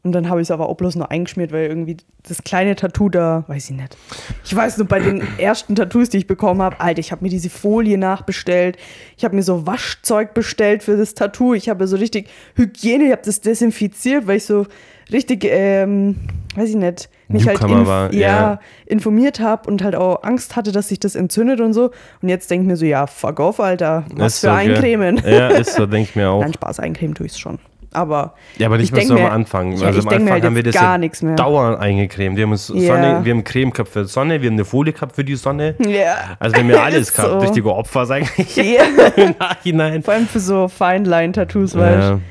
[0.01, 3.09] Und dann habe ich es aber auch bloß noch eingeschmiert, weil irgendwie das kleine Tattoo
[3.09, 3.97] da, weiß ich nicht.
[4.45, 7.29] Ich weiß nur, bei den ersten Tattoos, die ich bekommen habe, Alter, ich habe mir
[7.29, 8.77] diese Folie nachbestellt.
[9.17, 11.53] Ich habe mir so Waschzeug bestellt für das Tattoo.
[11.53, 14.67] Ich habe so richtig Hygiene, ich habe das desinfiziert, weil ich so
[15.11, 16.15] richtig, ähm,
[16.55, 18.59] weiß ich nicht, mich halt Newcomer inf war, ja, ja.
[18.85, 21.91] informiert habe und halt auch Angst hatte, dass sich das entzündet und so.
[22.21, 24.05] Und jetzt denke ich mir so, ja, fuck off, Alter.
[24.15, 25.21] Was Ist für so, eincremen.
[25.25, 26.41] Ja, ist so, denke ich mir auch.
[26.41, 27.59] Nein, Spaß, eincremen tue ich schon.
[27.91, 29.71] Aber Ja, aber nicht ich mehr so am mir- Anfang.
[29.75, 31.35] Ja, also am Anfang halt haben wir das gar nichts mehr.
[31.35, 32.37] dauernd eingecremt.
[32.37, 32.93] Wir haben, uns Ja.
[32.95, 35.35] Sonne, wir haben Creme gehabt für die Sonne, wir haben eine Folie gehabt für die
[35.35, 35.75] Sonne.
[35.79, 36.15] ja.
[36.39, 37.29] Also wir haben ja alles gehabt.
[37.31, 37.37] so.
[37.39, 38.83] Richtige Opfer, sag ich Ja.
[39.15, 40.03] im Nachhinein.
[40.03, 42.11] Vor allem für so Feinline-Tattoos, weißt Ja.
[42.15, 42.21] du.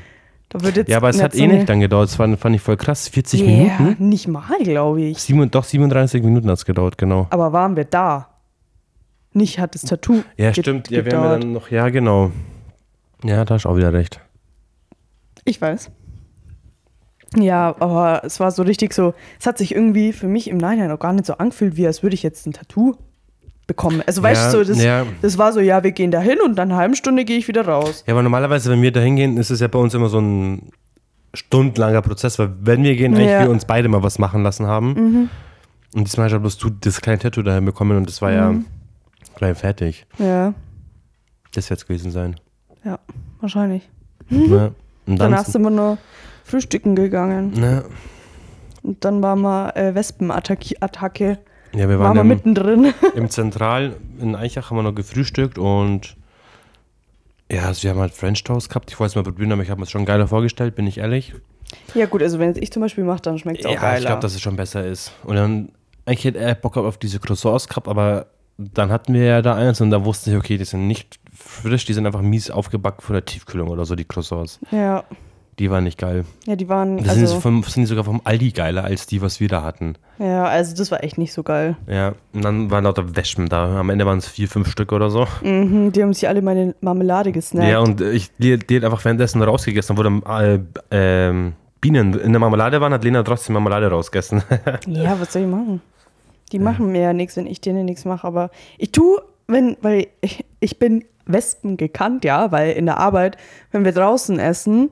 [0.51, 2.09] Da wird jetzt ja, aber es hat eh nicht lang gedauert.
[2.09, 3.07] Das war, fand ich voll krass.
[3.07, 3.45] 40 Ja,
[3.79, 4.09] Minuten?
[4.09, 5.19] nicht mal, glaube ich.
[5.19, 7.27] Sieben, doch, 37 Minuten hat es gedauert, genau.
[7.29, 8.29] Aber waren wir da?
[9.33, 10.23] Nicht hat das Tattoo.
[10.37, 10.89] Ja, stimmt.
[10.89, 11.43] Ja, wir haben ja gedauert.
[11.43, 12.31] dann noch, ja, genau.
[13.23, 14.21] Ja, da hast du auch wieder recht.
[15.49, 15.89] Ich weiß.
[17.35, 20.91] Ja, aber es war so richtig so, es hat sich irgendwie für mich im Nachhinein
[20.91, 22.95] auch gar nicht so angefühlt, wie als würde ich jetzt ein Tattoo
[23.67, 24.01] bekommen.
[24.05, 25.05] Also weißt Ja, du, das, ja.
[25.21, 27.47] das war so, ja, wir gehen da hin und dann eine halbe Stunde gehe ich
[27.47, 28.03] wieder raus.
[28.07, 30.69] Ja, aber normalerweise, wenn wir da hingehen, ist es ja bei uns immer so ein
[31.35, 33.41] stundenlanger Prozess, weil wenn wir gehen, eigentlich Ja.
[33.41, 33.43] Mhm.
[33.45, 35.29] wir uns beide mal was machen lassen haben.
[35.93, 38.65] Und diesmal hast bloß du das kleine Tattoo dahin bekommen und das war ja Mhm.
[39.35, 40.05] gleich fertig.
[40.17, 40.53] Ja,
[41.53, 42.35] Das wird es gewesen sein.
[42.83, 42.97] ja,
[43.39, 43.87] wahrscheinlich.
[44.29, 44.73] Ne?
[45.09, 45.97] Und dann, Danach sind wir nur
[46.43, 47.51] frühstücken gegangen.
[47.51, 47.83] ne?
[48.83, 50.75] Und dann waren wir äh, Wespenattacke.
[50.79, 51.39] Attacke.
[51.73, 52.93] Ja, wir Waren waren wir im, mittendrin.
[53.15, 56.15] im Zentral in Eichach haben wir noch gefrühstückt und
[57.51, 58.91] ja, also wir haben halt French Toast gehabt.
[58.91, 60.99] Ich wollte es mal probieren, aber ich habe mir es schon geiler vorgestellt, bin ich
[60.99, 61.33] ehrlich.
[61.95, 63.99] ja, gut, also wenn es ich zum Beispiel mache, dann schmeckt es auch ja, geiler.
[63.99, 65.11] ich glaube, dass es schon besser ist.
[65.23, 65.69] Und dann,
[66.05, 68.27] eigentlich hätte er Bock auf diese Croissants gehabt, aber
[68.73, 71.85] dann hatten wir ja da eins und da wusste ich, okay, die sind nicht frisch,
[71.85, 74.59] die sind einfach mies aufgebackt von der Tiefkühlung oder so, die Croissants.
[74.71, 75.03] ja.
[75.57, 76.23] Die waren nicht geil.
[76.45, 76.99] ja, die waren.
[76.99, 79.61] Das Also, sind, vom, sind die sogar vom Aldi geiler als die, was wir da
[79.61, 79.95] hatten.
[80.17, 81.75] ja, also das war echt nicht so geil.
[81.85, 83.77] Ja, und dann waren lauter Wespen da.
[83.77, 85.27] Am Ende waren es vier, fünf Stück oder so.
[85.43, 87.67] Mhm, die haben sich alle meine Marmelade gesnackt.
[87.69, 90.59] Ja, und ich, die, die hat einfach währenddessen rausgegessen, dann äh,
[90.91, 94.41] ähm, Bienen in der Marmelade waren, hat Lena trotzdem Marmelade rausgegessen.
[94.87, 95.81] Ja, was soll ich machen?
[96.51, 98.25] Die machen mir ja nichts, wenn ich denen nichts mache.
[98.25, 103.37] Aber ich tue, wenn, weil ich, ich bin Wespen gekannt, ja, weil in der Arbeit,
[103.71, 104.89] wenn wir draußen essen,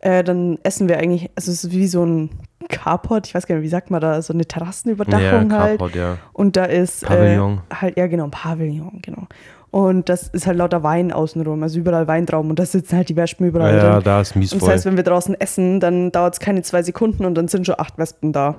[0.00, 2.30] äh, dann essen wir eigentlich, also es ist wie so ein
[2.68, 5.78] Carport, ich weiß gar nicht, wie sagt man da, so eine Terrassenüberdachung halt.
[5.78, 6.18] Carport, ja.
[6.32, 7.60] Und da ist Pavillon.
[7.70, 9.26] Äh, halt, ja genau, ein Pavillon, genau.
[9.70, 13.16] Und das ist halt lauter Wein außenrum, also überall Weintrauben und da sitzen halt die
[13.16, 14.04] Wespen überall Ja, drin.
[14.04, 14.74] da ist mies Und das voll.
[14.74, 17.76] heißt, wenn wir draußen essen, dann dauert es keine zwei Sekunden und dann sind schon
[17.78, 18.56] acht Wespen da.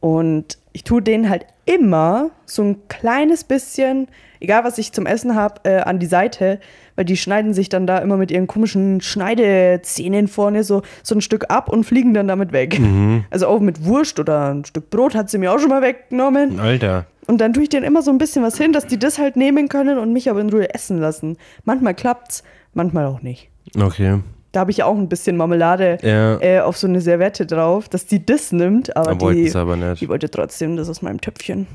[0.00, 4.08] Und ich tue denen halt immer so ein kleines bisschen,
[4.40, 6.60] egal was ich zum Essen habe, äh, an die Seite,
[6.96, 11.20] weil die schneiden sich dann da immer mit ihren komischen Schneidezähnen vorne so, so ein
[11.20, 12.78] Stück ab und fliegen dann damit weg.
[12.78, 13.24] Mhm.
[13.30, 16.60] Also auch mit Wurst oder ein Stück Brot hat sie mir auch schon mal weggenommen.
[16.60, 17.06] Alter.
[17.26, 19.36] Und dann tue ich denen immer so ein bisschen was hin, dass die das halt
[19.36, 21.36] nehmen können und mich aber in Ruhe essen lassen.
[21.64, 22.42] Manchmal klappt's,
[22.74, 23.50] manchmal auch nicht.
[23.80, 24.18] Okay.
[24.52, 26.40] Da habe ich auch ein bisschen Marmelade Ja.
[26.40, 29.76] äh, auf so eine Serviette drauf, dass die das nimmt, aber Da wollten die, aber
[29.76, 30.00] nicht.
[30.00, 31.66] die wollte trotzdem das aus meinem Töpfchen.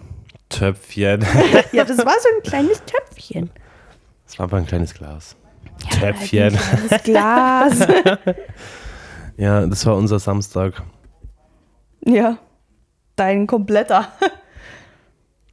[0.50, 1.26] Töpfchen.
[1.72, 3.50] Ja, das war so ein kleines Töpfchen.
[4.26, 5.36] Das war aber ein kleines Glas.
[6.00, 6.58] Töpfchen.
[6.90, 7.80] Das Glas.
[9.38, 10.82] Ja, das war unser Samstag.
[12.06, 12.38] ja,
[13.16, 14.08] dein kompletter.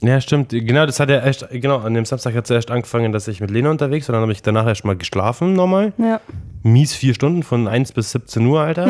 [0.03, 0.51] Ja, stimmt.
[0.51, 3.41] Genau, das hat ja echt, genau, an dem Samstag hat es erst angefangen, dass ich
[3.41, 4.15] mit Lena unterwegs war.
[4.15, 5.93] Dann habe ich danach erst mal geschlafen nochmal.
[5.97, 6.21] Ja.
[6.65, 8.89] Mies vier Stunden von 1 bis 17 Uhr, Alter.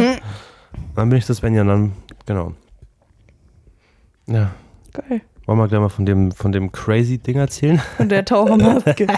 [0.96, 1.92] Dann bin ich das Svenja dann,
[2.24, 2.54] genau.
[4.26, 4.52] Ja.
[4.92, 5.20] Geil.
[5.46, 7.82] Wollen wir gleich mal von dem, von dem crazy Ding erzählen?
[7.98, 9.06] Und der Tauchermaske.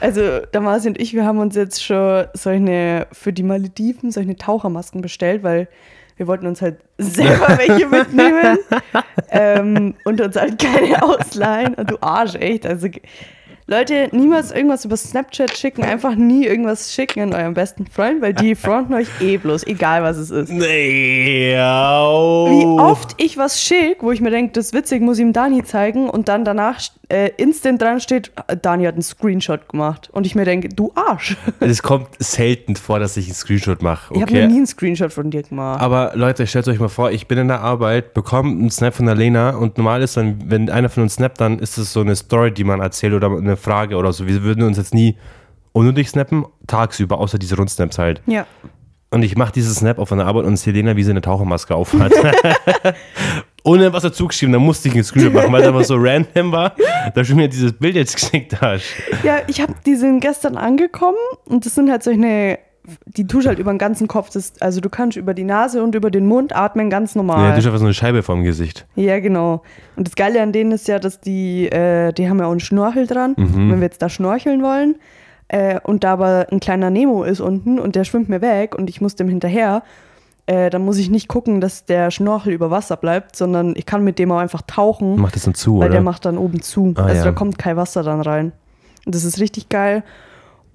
[0.00, 5.00] Also, Damasi und ich, wir haben uns jetzt schon solche, für die Malediven, solche Tauchermasken
[5.00, 5.68] bestellt, weil
[6.16, 8.58] wir wollten uns halt selber welche mitnehmen
[9.30, 11.74] ähm, und uns halt keine ausleihen.
[11.74, 12.66] Und du Arsch, echt.
[12.66, 12.88] Also,
[13.68, 18.32] Leute, niemals irgendwas über Snapchat schicken, einfach nie irgendwas schicken an euren besten Freund, weil
[18.32, 20.52] die fronten euch eh bloß, egal was es ist.
[20.52, 25.22] Nee, Wie oft ich was schick, wo ich mir denke, das ist witzig, muss ich
[25.22, 30.10] ihm Dani zeigen und dann danach äh, instant dran steht, Dani hat einen Screenshot gemacht.
[30.12, 31.36] Und ich mir denke, du Arsch.
[31.60, 34.12] Es kommt selten vor, dass ich einen Screenshot mache.
[34.14, 34.42] Ich habe Okay.
[34.42, 35.80] noch nie einen Screenshot von dir gemacht.
[35.80, 39.06] Aber Leute, stellt euch mal vor, ich bin in der Arbeit, bekomme einen Snap von
[39.06, 42.00] der Lena und normal ist dann, wenn einer von uns snappt, dann ist es so
[42.00, 44.26] eine Story, die man erzählt oder eine Frage oder so.
[44.26, 45.16] Wir würden uns jetzt nie
[45.72, 48.22] unnötig snappen, tagsüber, außer diese Rundsnaps halt.
[48.26, 48.46] ja.
[49.08, 51.72] Und ich mache dieses Snap auf einer Arbeit und sehe Lena, wie sie eine Tauchermaske
[51.74, 52.12] aufhat.
[53.64, 56.50] Ohne was dazu geschrieben, da musste ich einen Screenshot machen, weil es einfach so random
[56.50, 56.74] war,
[57.14, 58.84] dass du mir dieses Bild jetzt geschickt hast.
[59.22, 61.16] Ja, ich habe die sind gestern angekommen
[61.46, 62.58] und das sind halt solche,
[63.06, 64.30] die tust halt über den ganzen Kopf.
[64.30, 67.50] Das, also du kannst über die Nase und über den Mund atmen ganz Ja, normal.
[67.52, 68.86] du hast einfach so eine Scheibe vorm Gesicht.
[68.94, 69.62] Ja, genau.
[69.96, 72.60] Und das Geile an denen ist ja, dass die, äh, die haben ja auch einen
[72.60, 73.70] Schnorchel dran, Mhm.
[73.70, 74.96] wenn wir jetzt da schnorcheln wollen.
[75.48, 78.90] Äh, und da aber ein kleiner Nemo ist unten und der schwimmt mir weg und
[78.90, 79.82] ich muss dem hinterher,
[80.46, 84.02] äh, dann muss ich nicht gucken, dass der Schnorchel über Wasser bleibt, sondern ich kann
[84.04, 85.88] mit dem auch einfach tauchen, Mach das dann zu, weil oder?
[85.90, 86.94] der macht dann oben zu.
[86.96, 87.24] Ah, also ja.
[87.24, 88.52] da kommt kein Wasser dann rein.
[89.04, 90.02] Und das ist richtig geil.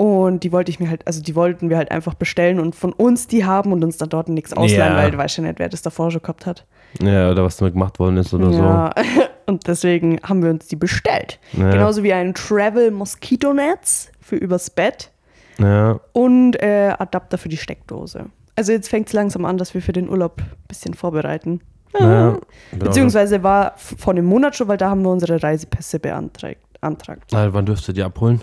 [0.01, 2.91] Und die wollte ich mir halt, also die wollten wir halt einfach bestellen und von
[2.91, 4.97] uns die haben und uns dann dort nichts ausleihen, Ja.
[4.97, 6.65] weil du weißt ja nicht, wer das davor schon gehabt hat.
[6.99, 8.93] ja, oder was damit gemacht worden ist oder Ja,
[9.45, 11.39] und deswegen haben wir uns die bestellt.
[11.53, 11.69] Ja.
[11.69, 15.11] Genauso wie ein Travel-Moskitonetz für übers Bett
[15.59, 15.65] so.
[15.65, 18.25] Ja, und äh, Adapter für die Steckdose.
[18.55, 21.61] Also jetzt fängt es langsam an, dass wir für den Urlaub ein bisschen vorbereiten.
[21.99, 22.37] ja.
[22.71, 26.57] Beziehungsweise war vor einem Monat schon, weil da haben wir unsere Reisepässe beantragt.
[26.81, 27.31] Antragt.
[27.35, 28.41] Ah, wann dürft ihr die abholen?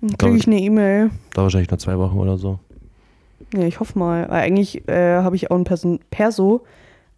[0.00, 1.10] Dann kriege ich eine E-Mail.
[1.34, 2.58] Da wahrscheinlich noch zwei Wochen oder so.
[3.54, 4.28] Ja, ich hoffe mal.
[4.30, 6.62] Eigentlich äh, habe ich auch einen Person Perso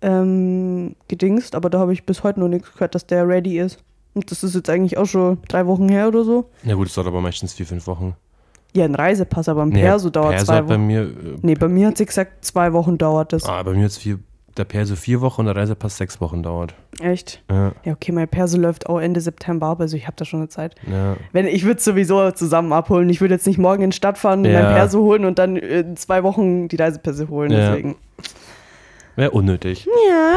[0.02, 3.78] ähm, gedingst, aber da habe ich bis heute noch nichts gehört, dass der ready ist.
[4.14, 6.46] Und das ist jetzt eigentlich auch schon drei Wochen her oder so.
[6.64, 8.14] Ja gut, es dauert aber meistens vier, fünf Wochen.
[8.74, 10.86] Ja, ein Reisepass, aber ein Nee, Perso dauert Perso zwei hat bei Wochen.
[10.86, 13.44] mir, äh, Nee, bei mir hat sie gesagt, zwei Wochen dauert das.
[13.44, 14.18] ah, bei mir jetzt vier,
[14.56, 16.74] der Perso vier Wochen und der Reisepass sechs Wochen dauert.
[17.00, 17.42] Echt?
[17.50, 20.40] Ja, Ja, okay, mein Perso läuft auch Ende September ab, also ich habe da schon
[20.40, 20.74] eine Zeit.
[20.90, 21.16] ja.
[21.32, 23.08] Wenn ich würde sowieso zusammen abholen.
[23.10, 24.62] Ich würde jetzt nicht morgen in die Stadt fahren, Ja.
[24.62, 27.50] mein Perso holen und dann in zwei Wochen die Reisepässe holen.
[27.52, 27.70] Ja.
[27.70, 27.96] Deswegen.
[29.16, 29.86] Wäre unnötig.
[30.08, 30.34] Ja.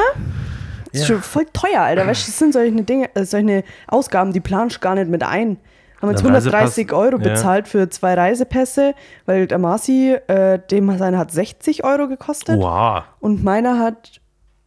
[0.91, 1.15] Das ist Ja.
[1.15, 2.05] schon voll teuer, Alter.
[2.05, 5.23] Weißt du, das sind solche Dinge, äh, solche Ausgaben, die planst du gar nicht mit
[5.23, 5.57] ein.
[6.03, 7.29] Haben jetzt Der 130 Reisepass- Euro ja.
[7.29, 8.93] bezahlt für zwei Reisepässe,
[9.25, 12.59] weil der Marci, äh, dem seiner hat 60 Euro gekostet.
[12.59, 13.03] Wow.
[13.19, 14.19] Und meiner hat,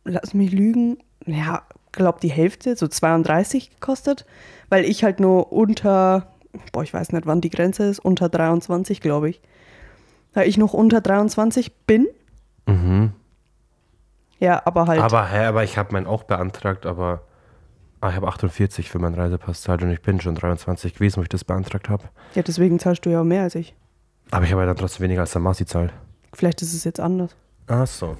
[0.04, 4.24] lass mich lügen, ja, glaub die Hälfte, so 32 gekostet,
[4.70, 6.26] weil ich halt nur unter,
[6.72, 9.40] boah, ich weiß nicht, wann die Grenze ist, unter 23, glaube ich.
[10.32, 12.06] Da ich noch unter 23 bin,
[12.66, 13.12] Mhm.
[14.38, 17.22] ja, aber halt, Aber, hä, aber ich habe meinen auch beantragt, aber
[18.00, 21.22] ah, ich habe 48 für meinen Reisepass zahlt und ich bin schon 23 gewesen, wo
[21.22, 22.04] ich das beantragt habe.
[22.34, 23.74] ja, deswegen zahlst du ja auch mehr als ich.
[24.30, 25.92] Aber ich habe ja dann trotzdem weniger als der Marci zahlt.
[26.34, 27.34] Vielleicht ist es jetzt anders.
[27.68, 28.16] Ach so.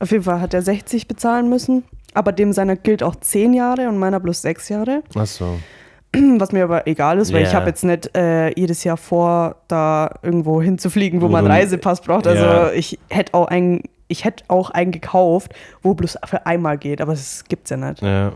[0.00, 3.88] Auf jeden Fall hat er 60 bezahlen müssen, aber dem seiner gilt auch 10 Jahre
[3.88, 5.02] und meiner bloß 6 Jahre.
[5.14, 5.60] Ach so.
[6.14, 7.58] Was mir aber egal ist, weil ich Ja.
[7.58, 12.26] habe jetzt nicht äh, jedes Jahr vor, da irgendwo hinzufliegen, wo, man einen Reisepass braucht.
[12.26, 12.72] Also Ja.
[12.72, 17.12] ich hätte auch einen, ich hätte auch einen gekauft, wo bloß für einmal geht, aber
[17.12, 18.00] das gibt's ja nicht.
[18.02, 18.32] Ja.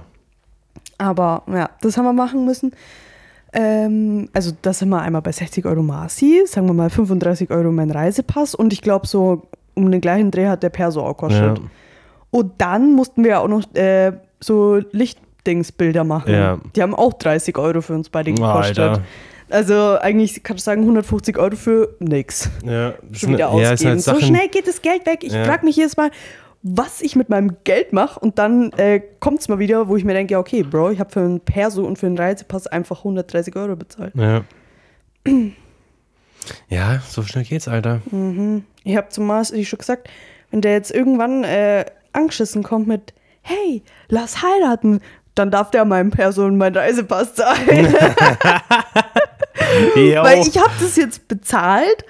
[0.99, 2.73] Aber ja, das haben wir machen müssen.
[3.53, 7.71] Ähm, also das sind wir einmal bei 60 Euro Marci, sagen wir mal 35 Euro
[7.71, 9.43] mein Reisepass und ich glaube so
[9.75, 11.59] um den gleichen Dreh hat der Perso auch gekostet.
[11.59, 11.65] Ja.
[12.31, 16.33] Und dann mussten wir auch noch äh, so Lichtdingsbilder machen.
[16.33, 16.59] Ja.
[16.75, 18.79] Die haben auch 30 Euro für uns beide gekostet.
[18.79, 19.03] Alter.
[19.51, 22.51] Also eigentlich kannst du sagen 150 Euro für nix.
[22.65, 23.91] Ja, Schon wieder ja, ausgeben.
[23.91, 25.21] halt so schnell geht das Geld weg.
[25.23, 25.45] Ich Ja.
[25.45, 26.11] frage mich jedes Mal,
[26.67, 30.05] was ich mit meinem Geld mache und dann äh, kommt es mal wieder, wo ich
[30.05, 33.01] mir denke, ja, okay, Bro, ich habe für einen Perso und für einen Reisepass einfach
[33.01, 34.15] 130 Euro bezahlt.
[34.15, 34.45] Ja.
[36.71, 38.01] ja, so schnell geht's, Alter.
[38.83, 40.09] Ich habe zum Mars schon gesagt,
[40.51, 45.01] wenn der jetzt irgendwann äh, angeschissen kommt mit, hey, lass heiraten,
[45.35, 47.59] dann darf der meinem Perso und meinen Reisepass zahlen.
[49.95, 52.07] Weil ich habe das jetzt bezahlt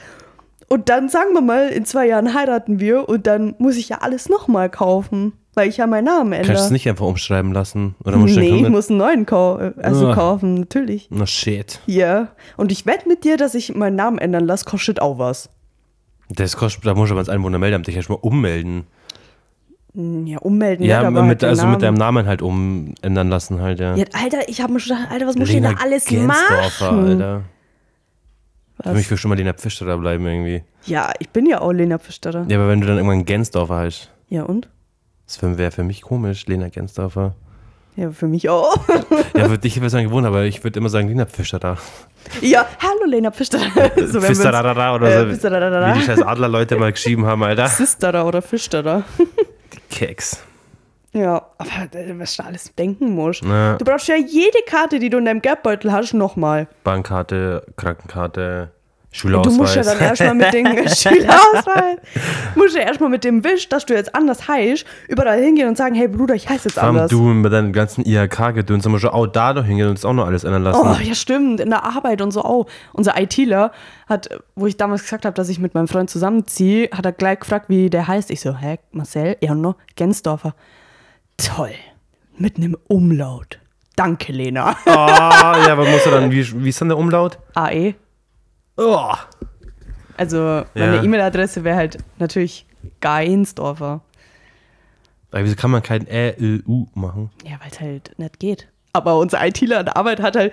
[0.74, 3.98] und dann sagen wir mal, in zwei Jahren heiraten wir und dann muss ich ja
[4.00, 6.72] alles nochmal kaufen, weil ich ja meinen Namen Kannst du es ändere.
[6.72, 7.94] nicht einfach umschreiben lassen?
[8.04, 10.14] Oder musst Nee, ich muss einen neuen kau äh, also Ugh.
[10.16, 11.06] kaufen, natürlich.
[11.10, 11.78] Na shit.
[11.87, 12.32] Ja.
[12.56, 15.48] Und ich wette mit dir, dass ich meinen Namen ändern lasse, kostet auch was.
[16.28, 18.88] Das kostet, da muss aber ins Einwohnermeldeamt dich erstmal ummelden.
[19.94, 20.84] Ja, ummelden.
[20.84, 22.26] Ja, mit, halt also mit deinem Namen.
[22.26, 23.94] Halt umändern lassen halt, ja.
[23.94, 26.10] Ja, Alter, ich habe mir schon gedacht, Alter, was muss ich denn da Lena alles
[26.10, 26.90] machen?
[26.90, 27.42] Alter.
[28.85, 28.97] Für Was?
[28.99, 30.62] mich will schon mal Lena Pfisterer bleiben irgendwie.
[30.85, 32.44] Ja, ich bin ja auch Lena Pfisterer.
[32.49, 34.68] Ja, aber wenn du dann irgendwann Gensdorfer heißt, Ja, und?
[35.27, 37.35] das wäre für mich komisch, Lena Gensdorfer.
[37.97, 38.77] Ja, für mich auch.
[39.35, 41.79] Ja, für dich wäre es dann gewohnt, aber ich würde immer sagen Lena Pfisterer.
[42.42, 43.90] ja, hallo Lena Pfisterer.
[44.07, 45.27] so, Pfisterer oder äh, so.
[45.31, 45.94] Pfisterer.
[45.94, 47.68] Wie die scheiß Adlerleute mal geschrieben haben, Alter.
[47.68, 49.03] Sisterer oder Fischterer.
[49.88, 50.42] Keks.
[51.14, 53.42] Ja, aber äh, was du alles denken musst.
[53.44, 56.66] Na, Du brauchst ja jede Karte, die du in deinem Geldbeutel hast, nochmal.
[56.83, 58.70] Bankkarte, Krankenkarte,
[59.12, 59.57] Du Schulausweis.
[59.57, 61.98] musst ja dann erstmal mit dem Schülerausweis,
[62.57, 65.94] musst ja erstmal mit dem Wisch, dass du jetzt anders heißt, überall hingehen und sagen,
[65.94, 67.12] hey Bruder, ich heiße jetzt allem anders.
[67.12, 70.27] du mit deinen ganzen IHK-Gedöns, wir schon auch da noch hingehen und uns auch noch
[70.27, 70.81] alles ändern lassen.
[70.85, 71.61] Oh, ja, stimmt.
[71.61, 72.66] In der Arbeit und so auch.
[72.92, 73.70] Unser ITler
[74.09, 77.38] hat, wo ich damals gesagt habe, dass ich mit meinem Freund zusammenziehe, hat er gleich
[77.38, 78.33] gefragt, wie der heißt.
[78.33, 79.37] Ich so, hä, Marcel?
[79.40, 80.57] Ja, no, Gensdorfer.
[81.37, 81.73] Toll.
[82.37, 83.59] Mit einem Umlaut.
[83.97, 84.77] Danke, Lena.
[84.87, 87.38] Ah, ja, aber muss er dann, wie, wie ist dann der Umlaut?
[87.55, 87.94] AE.
[88.77, 89.12] Oh.
[90.16, 91.03] Also, meine Ja.
[91.03, 92.66] E-Mail-Adresse wäre halt natürlich
[93.01, 94.01] Geinsdorfer.
[95.31, 97.31] Aber wieso kann man kein Ä-L-U machen?
[97.44, 98.68] Ja, weil es halt nicht geht.
[98.92, 100.53] Aber unser ITler an der Arbeit hat halt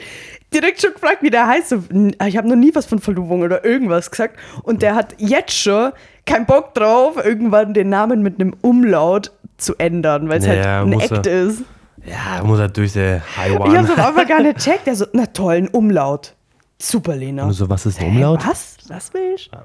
[0.51, 1.69] direkt schon gefragt, wie der heißt.
[1.69, 4.37] So, n- Ich habe noch nie was von Verlobung oder irgendwas gesagt.
[4.63, 5.91] Und der hat jetzt schon
[6.25, 10.65] keinen Bock drauf, irgendwann den Namen mit einem Umlaut zu ändern, weil es Ja, halt
[10.65, 11.17] ein muss er.
[11.17, 11.61] Act ist.
[12.05, 13.77] Ja, muss er durch der Ich Haiwan.
[13.77, 14.87] habe es am Anfang gar nicht checkt.
[14.87, 16.33] Der so, na toll, ein Umlaut.
[16.81, 17.43] Super, Lena.
[17.43, 18.45] Und so, was ist ein Umlaut?
[18.47, 18.77] Was?
[18.87, 19.57] Was willst du?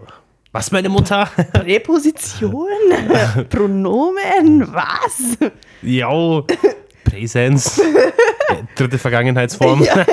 [0.52, 1.28] Was, meine Mutter?
[1.52, 2.68] Präposition?
[3.48, 4.70] Pronomen?
[4.72, 5.38] Was?
[5.82, 6.46] Jo.
[7.04, 7.80] Präsenz.
[8.76, 9.82] Dritte Vergangenheitsform.
[9.82, 10.04] Ja.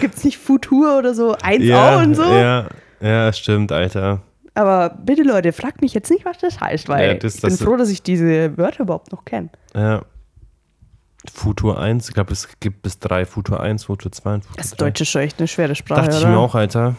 [0.00, 1.36] Gibt's nicht Futur oder so?
[1.42, 2.22] Eins ja, auch und so?
[2.22, 2.66] ja,
[3.00, 4.20] ja, stimmt, Alter.
[4.58, 7.50] Aber bitte Leute, fragt mich jetzt nicht, was das heißt, weil Ja, das- ich bin
[7.50, 9.50] das- froh, dass ich diese Wörter überhaupt noch kenne.
[9.74, 10.02] Ja.
[11.32, 14.70] Futur 1, ich glaube, es gibt bis 3 Futur 1, Futur 2 und Futur Das
[14.70, 14.76] 3.
[14.86, 16.30] Deutsche ist schon echt eine schwere Sprache, Dachte ich oder?
[16.30, 16.96] mir auch, Alter.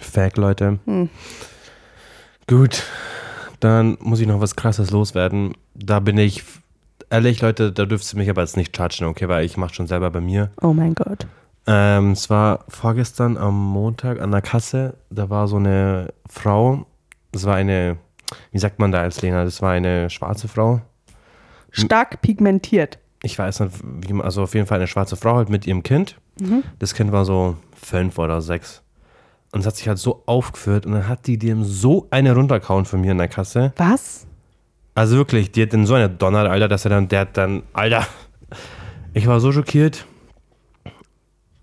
[0.00, 0.78] Fact, Leute.
[0.86, 1.08] Hm.
[2.48, 2.82] Gut,
[3.60, 5.54] dann muss ich noch was krasses loswerden.
[5.74, 6.42] Da bin ich,
[7.10, 9.86] ehrlich, Leute, da dürft ihr mich aber jetzt nicht chargen, okay, weil ich mache schon
[9.86, 10.50] selber bei mir.
[10.62, 11.26] Oh mein Gott.
[11.70, 14.94] Ähm, es war vorgestern am Montag an der Kasse.
[15.10, 16.86] Da war so eine Frau.
[17.30, 17.98] Das war eine,
[18.52, 19.44] wie sagt man da als Lena?
[19.44, 20.80] Das war eine schwarze Frau.
[21.70, 22.98] Stark pigmentiert.
[23.22, 25.82] Ich weiß nicht, wie man, also auf jeden Fall eine schwarze Frau halt mit ihrem
[25.82, 26.16] Kind.
[26.78, 28.82] Das Kind war so fünf oder sechs.
[29.52, 32.86] Und es hat sich halt so aufgeführt und dann hat die dem so eine runterkauen
[32.86, 33.72] von mir in der Kasse.
[33.76, 34.26] Was?
[34.94, 37.62] Also wirklich, die hat dann so eine Donner, Alter, dass er dann, der hat dann,
[37.74, 38.06] Alter,
[39.12, 40.06] ich war so schockiert.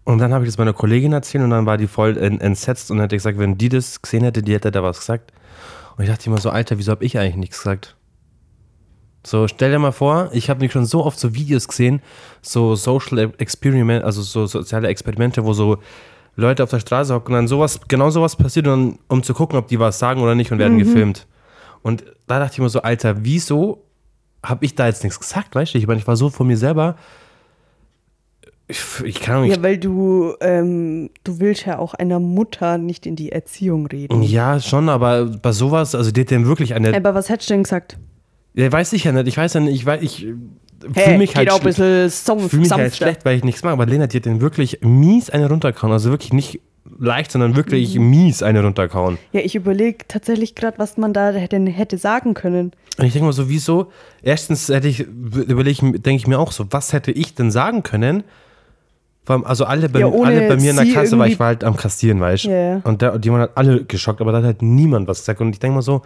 [0.05, 2.91] Und dann habe ich das meiner Kollegin erzählt und dann war die voll en- entsetzt
[2.91, 5.33] und hätte gesagt, wenn die das gesehen hätte, die hätte da was gesagt.
[5.97, 7.95] Und ich dachte immer so, Alter, wieso habe ich eigentlich nichts gesagt?
[9.25, 12.01] So, stell dir mal vor, ich habe mich schon so oft so Videos gesehen,
[12.43, 15.79] so Social Experiment, also so soziale Experimente, wo so
[16.35, 19.33] Leute auf der Straße hocken und dann sowas, genau sowas passiert, und dann, um zu
[19.33, 21.25] gucken, ob die was sagen oder nicht und werden gefilmt.
[21.81, 23.83] Und da dachte ich mir so, Alter, wieso
[24.43, 25.77] habe ich da jetzt nichts gesagt, weißt du?
[25.79, 26.95] Ich meine, ich war so von mir selber.
[28.67, 29.58] Ich, ich kann nicht.
[29.58, 34.23] Ja, weil du, ähm, du willst ja auch einer Mutter nicht in die Erziehung reden.
[34.23, 36.95] Ja, schon, aber bei sowas, also die hat dann wirklich eine.
[36.95, 37.97] Aber was hättest du denn gesagt?
[38.56, 39.28] Ja, weiß ich ja nicht.
[39.28, 40.38] Ich weiß ja nicht, ich, weiß, ich fühle
[40.95, 43.73] Hey, mich halt auch ein bisschen sanft, fühl mich halt schlecht, weil ich nichts mache.
[43.73, 45.91] Aber Lena, die hat den wirklich mies eine runterkauen.
[45.93, 46.60] Also wirklich nicht
[46.99, 48.10] leicht, sondern wirklich Mhm.
[48.10, 49.17] mies eine runterkauen.
[49.32, 52.71] Ja, ich überlege tatsächlich gerade, was man da denn hätte sagen können.
[52.97, 53.91] Und ich denke mal so, wieso?
[54.23, 58.23] Erstens hätte ich, überlege, denke ich mir auch so, was hätte ich denn sagen können?
[59.27, 61.75] Also alle bei, Ja, alle bei mir in der Kasse, weil ich war halt am
[61.75, 62.49] Kassieren, weißt du?
[62.49, 62.81] Ja, ja.
[62.83, 65.41] Und, der, die waren halt alle geschockt, aber da hat halt niemand was gesagt.
[65.41, 66.01] Und ich denke mal so,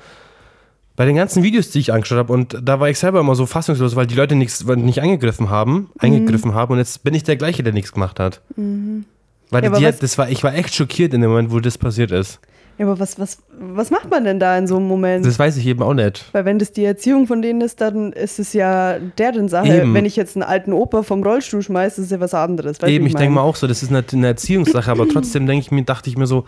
[0.96, 3.46] bei den ganzen Videos, die ich angeschaut habe, und da war ich selber immer so
[3.46, 5.88] fassungslos, weil die Leute nichts weil nicht angegriffen haben, Mhm.
[6.00, 8.42] eingegriffen haben und jetzt bin ich der gleiche, der nichts gemacht hat.
[8.58, 9.06] Weil Mhm.
[9.52, 11.78] Ja, aber die hat, das war, ich war echt schockiert in dem Moment, wo das
[11.78, 12.40] passiert ist.
[12.80, 15.26] Ja, aber was, was, was macht man denn da in so einem Moment?
[15.26, 16.26] Das weiß ich eben auch nicht.
[16.32, 19.82] Weil wenn das die Erziehung von denen ist, dann ist es ja deren Sache.
[19.82, 19.94] Eben.
[19.94, 22.82] Wenn ich jetzt einen alten Opa vom Rollstuhl schmeiße, ist es ja was anderes.
[22.84, 25.66] Eben, wie ich denke mal auch so, das ist eine, eine Erziehungssache, aber trotzdem denke
[25.66, 26.46] ich mir, dachte ich mir so,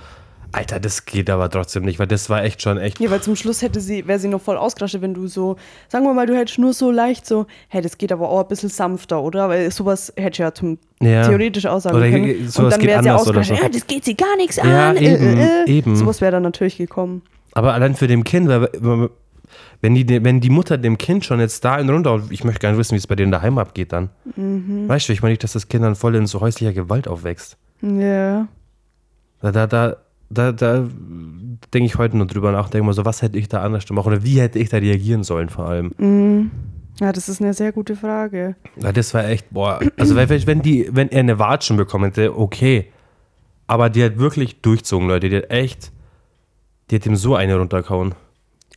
[0.54, 3.00] Alter, das geht aber trotzdem nicht, weil das war echt schon echt.
[3.00, 5.56] Ja, weil zum Schluss hätte sie, wäre sie noch voll ausgerastet, wenn du so,
[5.88, 8.48] sagen wir mal, du hättest nur so leicht so, hey, das geht aber auch ein
[8.48, 9.48] bisschen sanfter, oder?
[9.50, 11.26] Weil sowas hätte ich ja zum Ja.
[11.28, 12.50] theoretisch aussagen Oder können.
[12.50, 13.64] sowas Und dann wäre sie ausgerastet, so.
[13.64, 14.98] ja, das geht sie gar nichts Ja, an.
[14.98, 15.96] eben, eben.
[15.96, 17.22] Sowas wäre dann natürlich gekommen.
[17.54, 18.70] Aber allein für dem Kind, weil,
[19.82, 22.78] wenn die, wenn die Mutter dem Kind schon jetzt da in runter, ich möchte gerne
[22.78, 24.10] wissen, wie es bei denen daheim abgeht dann.
[24.36, 24.88] Mhm.
[24.88, 27.58] Weißt du, ich meine nicht, dass das Kind dann voll in so häuslicher Gewalt aufwächst.
[27.82, 28.48] Ja.
[29.42, 29.98] Da, da, da,
[30.32, 30.88] da, da
[31.74, 34.08] denke ich heute nur drüber nach, denke mal so, was hätte ich da anders gemacht
[34.08, 35.92] oder wie hätte ich da reagieren sollen vor allem.
[35.98, 36.52] Mhm.
[37.00, 38.56] Ja, das ist eine sehr gute Frage.
[38.76, 42.38] Ja, das war echt, boah, also wenn, wenn, die, wenn er eine Watschen bekommen hätte,
[42.38, 42.92] okay.
[43.66, 45.92] Aber die hat wirklich durchzogen, Leute, die hat echt,
[46.90, 48.14] die hat ihm so eine runtergehauen.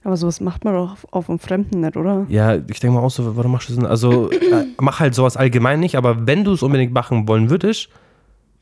[0.04, 2.26] Aber sowas macht man doch auf, auf einem Fremden nicht, oder?
[2.28, 3.90] Ja, ich denke mal auch so, warum machst du das denn?
[3.90, 7.88] Also, äh, mach halt sowas allgemein nicht, aber wenn du es unbedingt machen wollen würdest,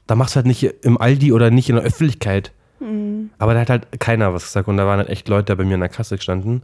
[0.07, 2.53] dann machst du halt nicht im Aldi oder nicht in der Öffentlichkeit.
[3.39, 5.75] Aber da hat halt keiner was gesagt und da waren halt echt Leute bei mir
[5.75, 6.63] in der Kasse gestanden.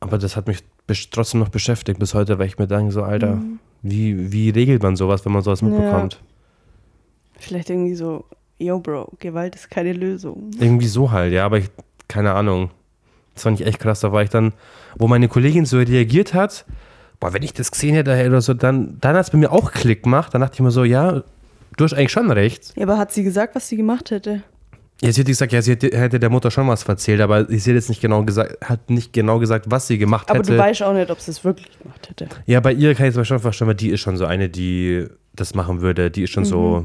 [0.00, 0.62] Aber das hat mich
[1.10, 3.40] trotzdem noch beschäftigt bis heute, weil ich mir denke, so, Alter,
[3.82, 5.68] wie, wie regelt man sowas, wenn man sowas Ja.
[5.68, 6.20] mitbekommt?
[7.38, 8.24] Vielleicht irgendwie so,
[8.58, 10.50] yo, Bro, Gewalt ist keine Lösung.
[10.58, 11.70] Irgendwie so halt, ja, aber ich,
[12.08, 12.70] keine Ahnung.
[13.34, 14.00] Das fand ich echt krass.
[14.00, 14.52] Da war ich dann,
[14.96, 16.64] wo meine Kollegin so reagiert hat,
[17.18, 19.72] boah, wenn ich das gesehen hätte oder so, dann, dann hat es bei mir auch
[19.72, 20.34] Klick gemacht.
[20.34, 21.22] Dann dachte ich mir so, ja,
[21.76, 22.72] du hast eigentlich schon recht.
[22.76, 24.42] Ja, aber hat sie gesagt, was sie gemacht hätte?
[25.02, 27.66] Jetzt hätte ich gesagt, ja, sie hätte, der Mutter schon was erzählt, aber sie hat
[27.74, 30.52] jetzt nicht genau gesagt, hat nicht genau gesagt, was sie gemacht Aber hätte.
[30.52, 32.28] du weißt auch nicht, ob sie es wirklich gemacht hätte.
[32.46, 35.06] ja, bei ihr kann ich es schon vorstellen, weil die ist schon so eine, die
[35.34, 36.10] das machen würde.
[36.10, 36.84] Die ist schon so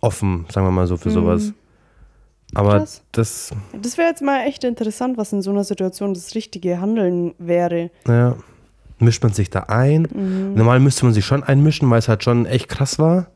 [0.00, 1.52] offen, sagen wir mal so, für sowas.
[2.54, 3.02] Aber Krass.
[3.12, 3.50] das,
[3.82, 7.90] Das wäre jetzt mal echt interessant, was in so einer Situation das richtige Handeln wäre.
[8.06, 8.36] Ja.
[9.00, 10.08] Mischt man sich da ein?
[10.12, 10.54] Mhm.
[10.54, 13.26] Normal müsste man sich schon einmischen, weil es halt schon echt krass war.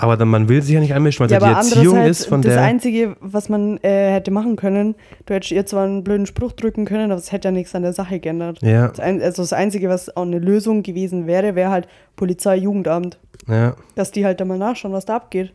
[0.00, 2.40] Aber dann, man will sich ja nicht einmischen, weil Ja, ja, die Erziehung ist von
[2.40, 2.62] das der.
[2.62, 4.94] Einzige, was man äh, hätte machen können,
[5.26, 7.82] du hättest ihr zwar einen blöden Spruch drücken können, aber es hätte ja nichts an
[7.82, 8.62] der Sache geändert.
[8.62, 12.56] Ja, Das, ein, also das Einzige, was auch eine Lösung gewesen wäre, wäre halt Polizei,
[12.56, 13.18] Jugendamt.
[13.48, 15.52] ja, Dass die halt da mal nachschauen, was da abgeht.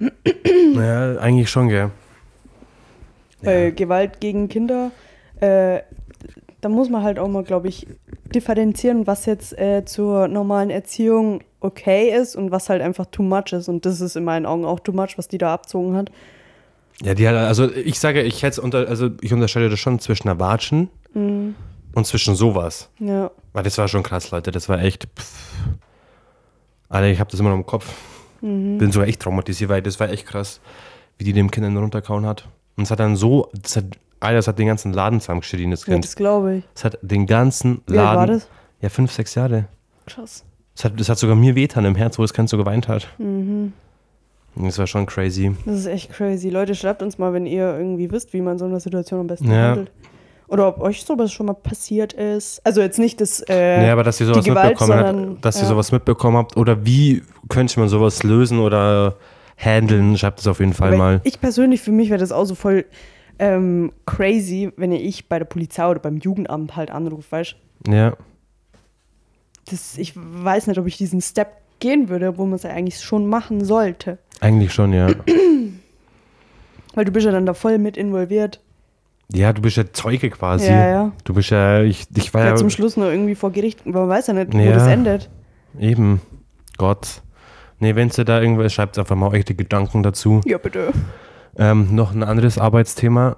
[0.74, 1.90] ja, eigentlich schon, gell.
[3.42, 4.90] Weil Gewalt gegen Kinder,
[5.40, 5.80] äh,
[6.64, 7.86] da muss man halt auch mal, glaube ich,
[8.34, 13.52] differenzieren, was jetzt äh, zur normalen Erziehung okay ist und was halt einfach too much
[13.52, 13.68] ist.
[13.68, 16.10] Und das ist in meinen Augen auch too much, was die da abzogen hat.
[17.02, 20.28] Ja, die hat, also ich sage, ich hätte unter, also ich unterscheide das schon zwischen
[20.28, 21.54] einer Watschen Mhm.
[21.94, 22.88] und zwischen sowas.
[22.98, 23.30] Ja.
[23.52, 24.50] Weil das war schon krass, Leute.
[24.50, 25.06] Das war echt.
[25.16, 25.48] Pff.
[26.88, 27.92] Alter, ich habe das immer noch im Kopf.
[28.40, 28.78] Mhm.
[28.78, 30.60] Bin sogar echt traumatisiert, weil das war echt krass,
[31.18, 32.48] wie die dem Kind runterkauen hat.
[32.76, 33.84] Und es hat dann so, das hat,
[34.24, 36.04] Alter, das hat den ganzen Laden zusammengeschrien, das ja, Kind.
[36.04, 36.64] das glaube ich.
[36.74, 38.16] Es hat den ganzen Wie alt Laden.
[38.18, 38.48] war das?
[38.80, 39.66] Ja, fünf, sechs Jahre.
[40.06, 40.44] Krass.
[40.76, 43.06] Das hat, das hat sogar mir wehtan im Herz, wo das Kind so geweint hat.
[43.18, 43.72] Mhm.
[44.56, 45.54] Das war schon crazy.
[45.66, 46.48] Das ist echt crazy.
[46.48, 49.50] Leute, schreibt uns mal, wenn ihr irgendwie wisst, wie man so eine Situation am besten
[49.50, 49.68] Ja.
[49.70, 49.90] handelt.
[50.46, 52.60] Oder ob euch sowas schon mal passiert ist.
[52.64, 53.40] Also jetzt nicht das.
[53.48, 55.68] Äh, ja, aber dass ihr sowas Gewalt, mitbekommen sondern- habt, dass ihr ja.
[55.68, 59.16] sowas mitbekommen habt oder wie könnte man sowas lösen oder
[59.56, 61.20] handeln, schreibt es auf jeden Fall aber mal.
[61.24, 62.84] Ich persönlich, für mich wäre das auch so voll
[63.38, 67.56] ähm, crazy, wenn ich bei der Polizei oder beim Jugendamt halt anrufe, weißt
[67.88, 68.16] Ja.
[69.70, 71.48] das, Ich weiß nicht, ob ich diesen Step
[71.80, 74.18] gehen würde, wo man es ja eigentlich schon machen sollte.
[74.40, 75.08] Eigentlich schon, ja.
[76.94, 78.60] Weil du bist ja dann da voll mit involviert.
[79.32, 80.66] Ja, du bist ja Zeuge quasi.
[80.66, 81.12] Ja, ja.
[81.24, 83.84] Du bist ja, ich, ich war Ja, zum Schluss nur irgendwie vor Gericht.
[83.86, 84.72] Man weiß ja nicht, wo Ja.
[84.74, 85.30] das endet.
[85.78, 86.20] eben.
[86.76, 87.22] Gott.
[87.80, 90.40] Nee, wenn ihr da irgendwas schreibt, einfach mal eure Gedanken dazu.
[90.44, 90.92] Ja, bitte.
[91.56, 93.36] Ähm, noch ein anderes Arbeitsthema.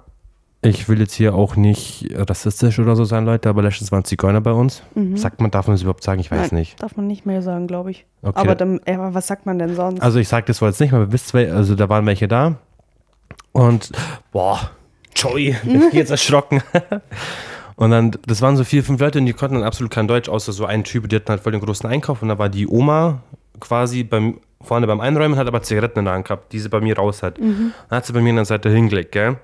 [0.63, 4.41] Ich will jetzt hier auch nicht rassistisch oder so sein, Leute, aber letztens waren Zigeuner
[4.41, 4.81] bei uns.
[5.13, 6.19] Sagt man, darf man das überhaupt sagen?
[6.19, 6.81] Ich weiß Nein, nicht.
[6.81, 8.05] Darf man nicht mehr sagen, glaube ich.
[8.23, 8.39] Okay.
[8.39, 10.01] Aber, dann, ja, was sagt man denn sonst?
[10.01, 12.55] Also ich sag das zwar jetzt nicht, aber wisst, also da waren welche da.
[13.51, 13.91] Und,
[14.31, 14.71] boah,
[15.15, 15.55] Joey,
[15.91, 16.61] jetzt erschrocken.
[17.77, 20.29] Und dann, das waren so vier, fünf Leute und die konnten dann absolut kein Deutsch,
[20.29, 22.67] außer so ein Typ, die hatten halt voll den großen Einkauf und da war die
[22.67, 23.21] Oma
[23.59, 26.79] quasi beim, vorne beim Einräumen, hat aber Zigaretten in der Hand gehabt, die sie bei
[26.79, 27.37] mir raus hat.
[27.37, 29.37] Dann hat sie bei mir an der Seite hingelegt, gell.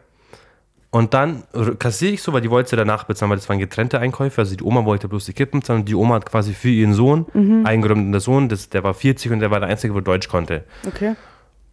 [0.90, 1.44] Und dann
[1.80, 4.42] kassiere ich so, weil die wollte sie danach bezahlen, weil das waren getrennte Einkäufe.
[4.42, 6.94] Also die Oma wollte bloß die Kippen zahlen und die Oma hat quasi für ihren
[6.94, 7.26] Sohn,
[7.66, 10.28] eingeräumt und der Sohn, das, der war 40 und der war der Einzige, der Deutsch
[10.28, 10.64] konnte.
[10.88, 11.16] okay.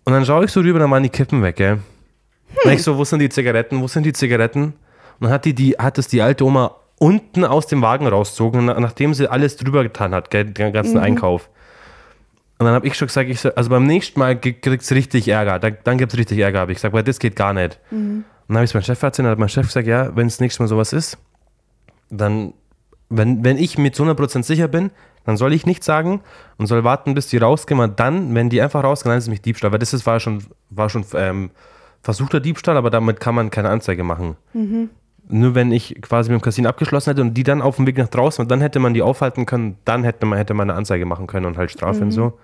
[0.05, 1.79] Und dann schaue ich so rüber, dann waren die Kippen weg, gell?
[2.65, 3.81] Und ich so, wo sind die Zigaretten?
[3.83, 4.63] Wo sind die Zigaretten?
[4.65, 4.75] Und
[5.21, 8.81] dann hat, die, die, hat es die alte Oma unten aus dem Wagen rausgezogen, na-
[8.81, 11.51] nachdem sie alles drüber getan hat, gell, den ganzen Einkauf.
[12.61, 15.27] Und dann habe ich schon gesagt, ich so, also beim nächsten Mal kriegt es richtig
[15.29, 15.59] Ärger.
[15.59, 17.81] Dann, dann gibt es richtig Ärger, habe ich gesagt, weil das geht gar nicht.
[18.21, 20.27] Und dann habe ich es meinem Chef erzählt, dann hat mein Chef gesagt, ja, wenn
[20.27, 21.17] es nächstes Mal sowas ist,
[22.11, 22.53] dann,
[23.09, 24.91] wenn, wenn ich mit zu 100% sicher bin,
[25.25, 26.21] dann soll ich nichts sagen
[26.59, 27.81] und soll warten, bis die rausgehen.
[27.81, 29.73] Und dann, wenn die einfach rausgehen, dann ist es nämlich Diebstahl.
[29.73, 31.53] Weil das ist, war schon, war schon ähm,
[32.03, 34.37] versuchter Diebstahl, aber damit kann man keine Anzeige machen.
[35.29, 37.97] Nur wenn ich quasi mit dem Casino abgeschlossen hätte und die dann auf dem Weg
[37.97, 41.07] nach draußen, dann hätte man die aufhalten können, dann hätte man, hätte man eine Anzeige
[41.07, 42.39] machen können und halt Strafe und so.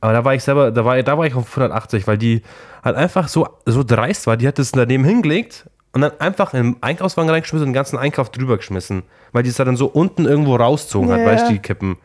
[0.00, 2.42] Aber da war ich selber, da war, da war ich auf 180, weil die
[2.84, 4.36] halt einfach so, so dreist war.
[4.36, 7.98] Die hat das daneben hingelegt und dann einfach in den Einkaufswagen reingeschmissen und den ganzen
[7.98, 9.02] Einkauf drüber geschmissen.
[9.32, 11.26] Weil die es dann so unten irgendwo rauszogen hat, Ja.
[11.26, 11.96] weißt du, die Kippen.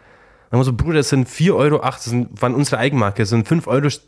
[0.49, 3.47] Dann war so, Bruder, das sind 4,08 Euro, das sind, waren unsere Eigenmarke, das sind
[3.47, 4.01] 5 Euro Sch-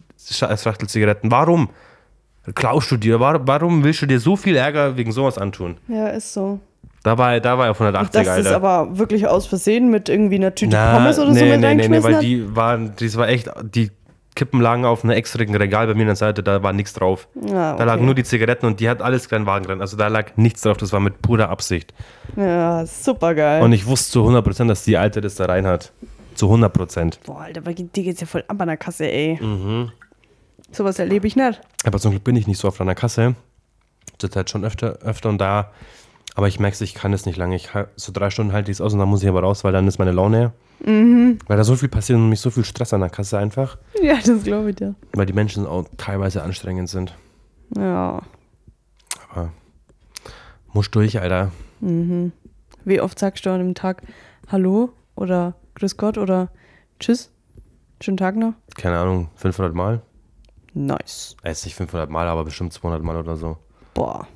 [0.62, 1.30] Schachtel Zigaretten.
[1.32, 1.70] Warum?
[2.54, 3.20] Klaust du dir?
[3.20, 5.78] War- Warum willst du dir so viel Ärger wegen sowas antun?
[5.88, 6.60] Ja, ist so.
[7.06, 8.56] Da war, da war er auf 180, Das ist Alter.
[8.56, 11.76] aber wirklich aus Versehen mit irgendwie einer Tüte Na, Pommes oder so nee, mit nee,
[11.76, 12.24] nee, nee, weil hat?
[12.24, 13.92] die waren, das war echt, die
[14.34, 17.28] Kippen lagen auf einem extrigen Regal bei mir an der Seite, da war nichts drauf.
[17.36, 18.06] Ja, Da lagen okay.
[18.08, 19.82] nur die Zigaretten und die hat alles kleinen Wagen drin.
[19.82, 21.94] Also da lag nichts drauf, das war mit purer Absicht.
[22.36, 23.62] Ja, super geil.
[23.62, 25.92] Und ich wusste zu 100%, dass die Alte das da rein hat.
[26.34, 27.20] Zu 100%.
[27.24, 29.38] Boah, Alter, aber dir geht's ja voll ab an der Kasse, ey.
[29.40, 29.92] Mhm.
[30.72, 31.62] Sowas erlebe ich nicht.
[31.86, 33.36] Aber zum Glück bin ich nicht so oft an der Kasse.
[34.18, 35.70] Zurzeit schon öfter, öfter und da.
[36.36, 37.56] Aber ich merke, ich kann es nicht lange.
[37.56, 39.72] Ich, so drei Stunden halte ich es aus und dann muss ich aber raus, weil
[39.72, 40.52] dann ist meine Laune.
[40.86, 41.40] Mhm.
[41.48, 43.78] Weil da so viel passiert und mich so viel Stress an der Kasse einfach.
[44.02, 44.96] Ja, das glaube ich dir.
[45.14, 47.16] Weil die Menschen auch teilweise anstrengend sind.
[47.76, 48.22] Ja.
[49.32, 49.54] Aber
[50.74, 51.52] muss durch, Alter.
[51.80, 54.04] Wie oft sagst du an einem Tag
[54.50, 56.50] Hallo oder Grüß Gott oder
[57.00, 57.32] Tschüss?
[58.02, 58.54] Schönen Tag noch?
[58.76, 60.02] Keine Ahnung, 500 Mal?
[60.74, 61.38] Nice.
[61.44, 63.58] Äh, Ist nicht 500 Mal, aber bestimmt 200 Mal oder so.
[63.94, 64.28] Boah.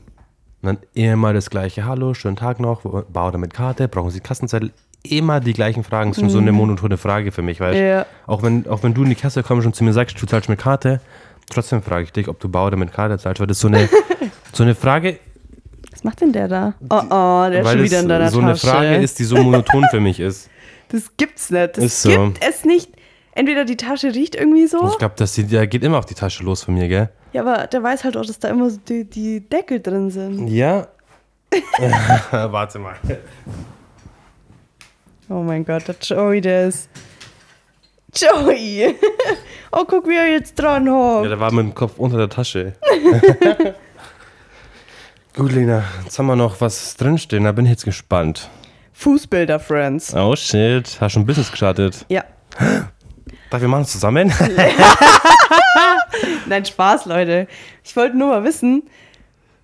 [0.62, 1.86] Und dann immer das gleiche.
[1.86, 2.82] Hallo, schönen Tag noch.
[3.10, 3.88] Bar oder mit Karte?
[3.88, 4.72] Brauchen Sie Kassenzettel?
[5.04, 6.10] Immer die gleichen Fragen.
[6.12, 7.88] Das ist schon so eine monotone Frage für mich, weißt du?
[7.88, 8.06] Ja.
[8.28, 10.50] Auch wenn, auch wenn du in die Kasse kommst und zu mir sagst, du zahlst
[10.50, 11.00] mit Karte,
[11.50, 13.88] trotzdem frage ich dich, ob du Bar oder mit Karte zahlst, weil das so eine,
[14.54, 15.20] so eine Frage,
[15.94, 16.74] Was macht denn der da?
[16.90, 18.68] Oh, oh, der ist weil schon wieder in deiner so eine Tasche.
[18.68, 20.50] Frage ist, die so monoton für mich ist.
[20.92, 21.78] Das gibt's nicht.
[21.78, 22.10] Das Ist so.
[22.10, 22.90] gibt es nicht.
[23.40, 24.86] Entweder die Tasche riecht irgendwie so.
[24.90, 27.08] Ich glaube, das der geht immer auf die Tasche los von mir, gell?
[27.32, 30.50] Ja, aber der weiß halt auch, dass da immer so die, die Deckel drin sind.
[30.50, 30.90] Ja.
[32.32, 32.98] Warte mal.
[35.30, 36.90] Oh mein Gott, der Joey, der ist.
[38.14, 38.94] Joey!
[39.72, 41.30] oh, guck, wie er jetzt dran Ja, hockt.
[41.32, 42.74] der war mit dem Kopf unter der Tasche.
[45.34, 48.50] Gut, Lena, jetzt haben wir noch was drinstehen, da bin ich jetzt gespannt.
[48.92, 50.14] Fußbilder, Friends.
[50.14, 52.06] Oh shit, hast schon ein Business gestartet.
[52.10, 52.26] Ja.
[53.50, 54.32] Darf wir machen es zusammen?
[56.48, 57.48] Nein, Spaß, Leute.
[57.84, 58.84] Ich wollte nur mal wissen,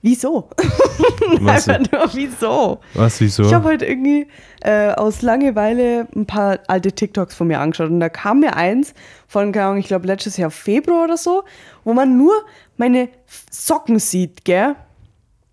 [0.01, 0.49] wieso?
[1.39, 2.79] Was, Einfach nur, wieso?
[2.93, 3.43] was wieso?
[3.43, 4.27] Ich habe heute irgendwie
[4.61, 8.93] äh, aus Langeweile ein paar alte TikToks von mir angeschaut und da kam mir eins
[9.27, 11.43] von, keine Ahnung, ich glaube letztes Jahr Februar oder so,
[11.83, 12.33] wo man nur
[12.77, 13.09] meine
[13.51, 14.75] Socken sieht, gell?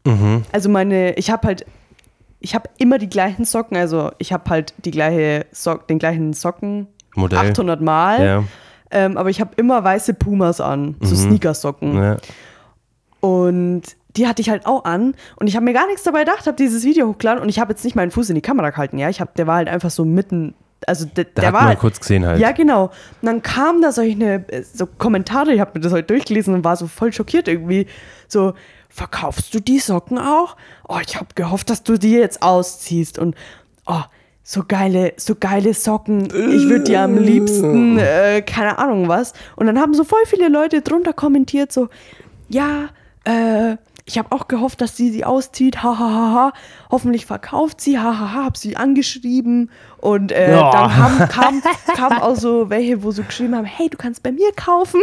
[0.04, 0.42] Mhm.
[0.52, 1.66] Also meine, ich habe halt,
[2.40, 6.32] ich habe immer die gleichen Socken, also ich habe halt die gleiche Sock, den gleichen
[6.34, 7.38] Socken, Modell.
[7.38, 8.24] 800 Mal.
[8.24, 8.44] Ja.
[8.90, 11.96] Ähm, aber ich habe immer weiße Pumas an, so Sneakersocken.
[11.96, 12.16] ja.
[13.20, 13.82] Und
[14.16, 16.56] die hatte ich halt auch an und ich habe mir gar nichts dabei gedacht, habe
[16.56, 19.08] dieses Video hochgeladen und ich habe jetzt nicht meinen Fuß in die Kamera gehalten, ja,
[19.08, 20.54] ich habe, der war halt einfach so mitten,
[20.86, 22.40] also der, Da der war halt, kurz gesehen halt.
[22.40, 22.86] ja genau.
[22.86, 26.64] Und dann kamen da solche äh, so Kommentare, ich habe mir das heute durchgelesen und
[26.64, 27.86] war so voll schockiert irgendwie,
[28.28, 28.52] so
[28.90, 30.56] verkaufst du die Socken auch?
[30.88, 33.34] Oh, ich habe gehofft, dass du die jetzt ausziehst und
[33.86, 34.02] oh
[34.42, 36.24] so geile, so geile Socken.
[36.26, 39.32] Ich würde die am liebsten, äh, keine Ahnung was.
[39.56, 41.88] Und dann haben so voll viele Leute drunter kommentiert, so,
[42.48, 42.88] ja,
[43.24, 46.52] äh, ich habe auch gehofft, dass sie sie auszieht, hahaha, ha, ha.
[46.90, 50.70] hoffentlich verkauft sie, hahaha, ha, hab sie angeschrieben und äh, Ja.
[50.72, 51.62] dann haben, kam,
[51.94, 55.00] kam auch so welche, wo so geschrieben haben, hey, du kannst bei mir kaufen.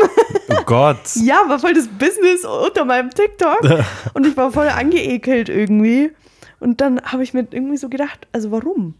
[0.50, 0.98] Oh Gott.
[1.16, 3.62] ja, war voll das Business unter meinem TikTok
[4.14, 6.12] und ich war voll angeekelt irgendwie
[6.60, 8.96] und dann habe ich mir irgendwie so gedacht, also warum?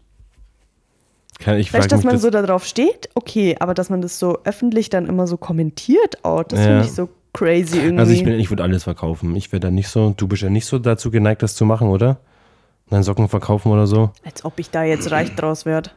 [1.40, 4.38] Kann ich Vielleicht, dass man das, so darauf steht, okay, aber dass man das so
[4.44, 6.66] öffentlich dann immer so kommentiert, auch, das Ja.
[6.66, 7.98] finde ich so crazy irgendwie.
[7.98, 9.34] Also ich, bin, ich würde alles verkaufen.
[9.36, 11.88] Ich wäre da nicht so, du bist ja nicht so dazu geneigt, das zu machen,
[11.88, 12.18] oder?
[12.90, 14.10] Deine Socken verkaufen oder so.
[14.24, 15.90] Als ob ich da jetzt reich draus werde.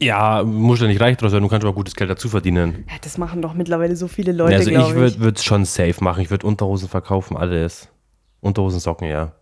[0.00, 2.84] Ja, muss ja nicht reich draus sein, du kannst aber gutes Geld dazu verdienen.
[2.88, 4.94] Ja, das machen doch mittlerweile so viele Leute, also ich.
[5.18, 6.22] würde es schon safe machen.
[6.22, 7.88] Ich würde Unterhosen verkaufen, alles.
[8.40, 9.32] Unterhosen, Socken, ja.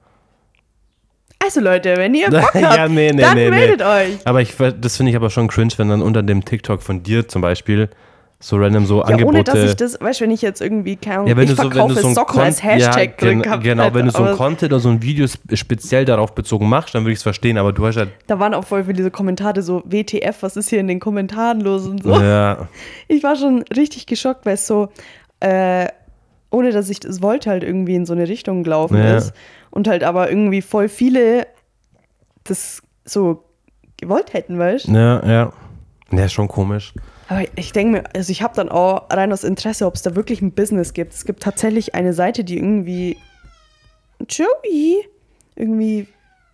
[1.46, 4.18] Also Leute, wenn ihr Bock habt, Ja, nee, nee, dann nee, meldet euch.
[4.24, 7.28] Aber ich, das finde ich aber schon cringe, wenn dann unter dem TikTok von dir
[7.28, 7.88] zum Beispiel
[8.38, 9.26] so random so Ja, Angebote.
[9.28, 11.50] ohne dass ich das, weißt du, wenn ich jetzt irgendwie, keine Ahnung, Ja, wenn ich
[11.50, 14.04] du so, wenn verkaufe du so ein Socken als Hashtag ja, drin gehabt Genau, wenn
[14.06, 17.12] du so ein Content oder so ein Video sp- speziell darauf bezogen machst, dann würde
[17.12, 18.06] ich es verstehen, aber du hast ja.
[18.26, 21.60] Da waren auch voll viele so Kommentare, so WTF, was ist hier in den Kommentaren
[21.60, 22.10] los und so.
[22.20, 22.68] Ja,
[23.08, 24.88] Ich war schon richtig geschockt, weil es so,
[25.40, 25.86] äh,
[26.50, 29.16] ohne dass ich das wollte, halt irgendwie in so eine Richtung gelaufen Ja.
[29.16, 29.32] ist.
[29.70, 31.46] Und halt aber irgendwie voll viele
[32.44, 33.44] das so
[33.96, 34.92] gewollt hätten, weißt du?
[34.92, 35.52] ja, ja.
[36.12, 36.94] Ja, ist schon komisch.
[37.28, 40.14] Aber ich denke mir, also ich habe dann auch rein aus Interesse, ob es da
[40.14, 41.12] wirklich ein Business gibt.
[41.12, 43.16] Es gibt tatsächlich eine Seite, die irgendwie
[44.28, 45.04] Joey
[45.56, 46.06] irgendwie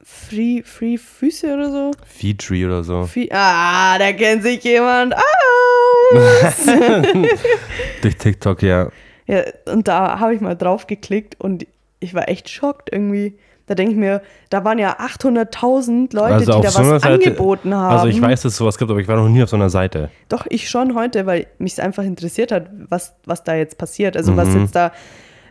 [0.02, 1.90] Free, Free Füße oder so.
[2.06, 3.04] Feedtree oder so.
[3.04, 6.66] Free, ah, da kennt sich jemand aus.
[8.02, 8.90] Durch TikTok, ja.
[9.26, 11.66] ja, und da habe ich mal drauf geklickt und
[12.02, 13.36] ich war echt schockt irgendwie.
[13.66, 17.92] Da denke ich mir, da waren ja 800.000 Leute, die da was angeboten haben.
[17.96, 19.70] Also ich weiß, dass es sowas gibt, aber ich war noch nie auf so einer
[19.70, 20.10] Seite.
[20.28, 24.16] Doch, ich schon heute, weil mich es einfach interessiert hat, was, was da jetzt passiert.
[24.16, 24.62] Also was Mhm.
[24.62, 24.90] jetzt da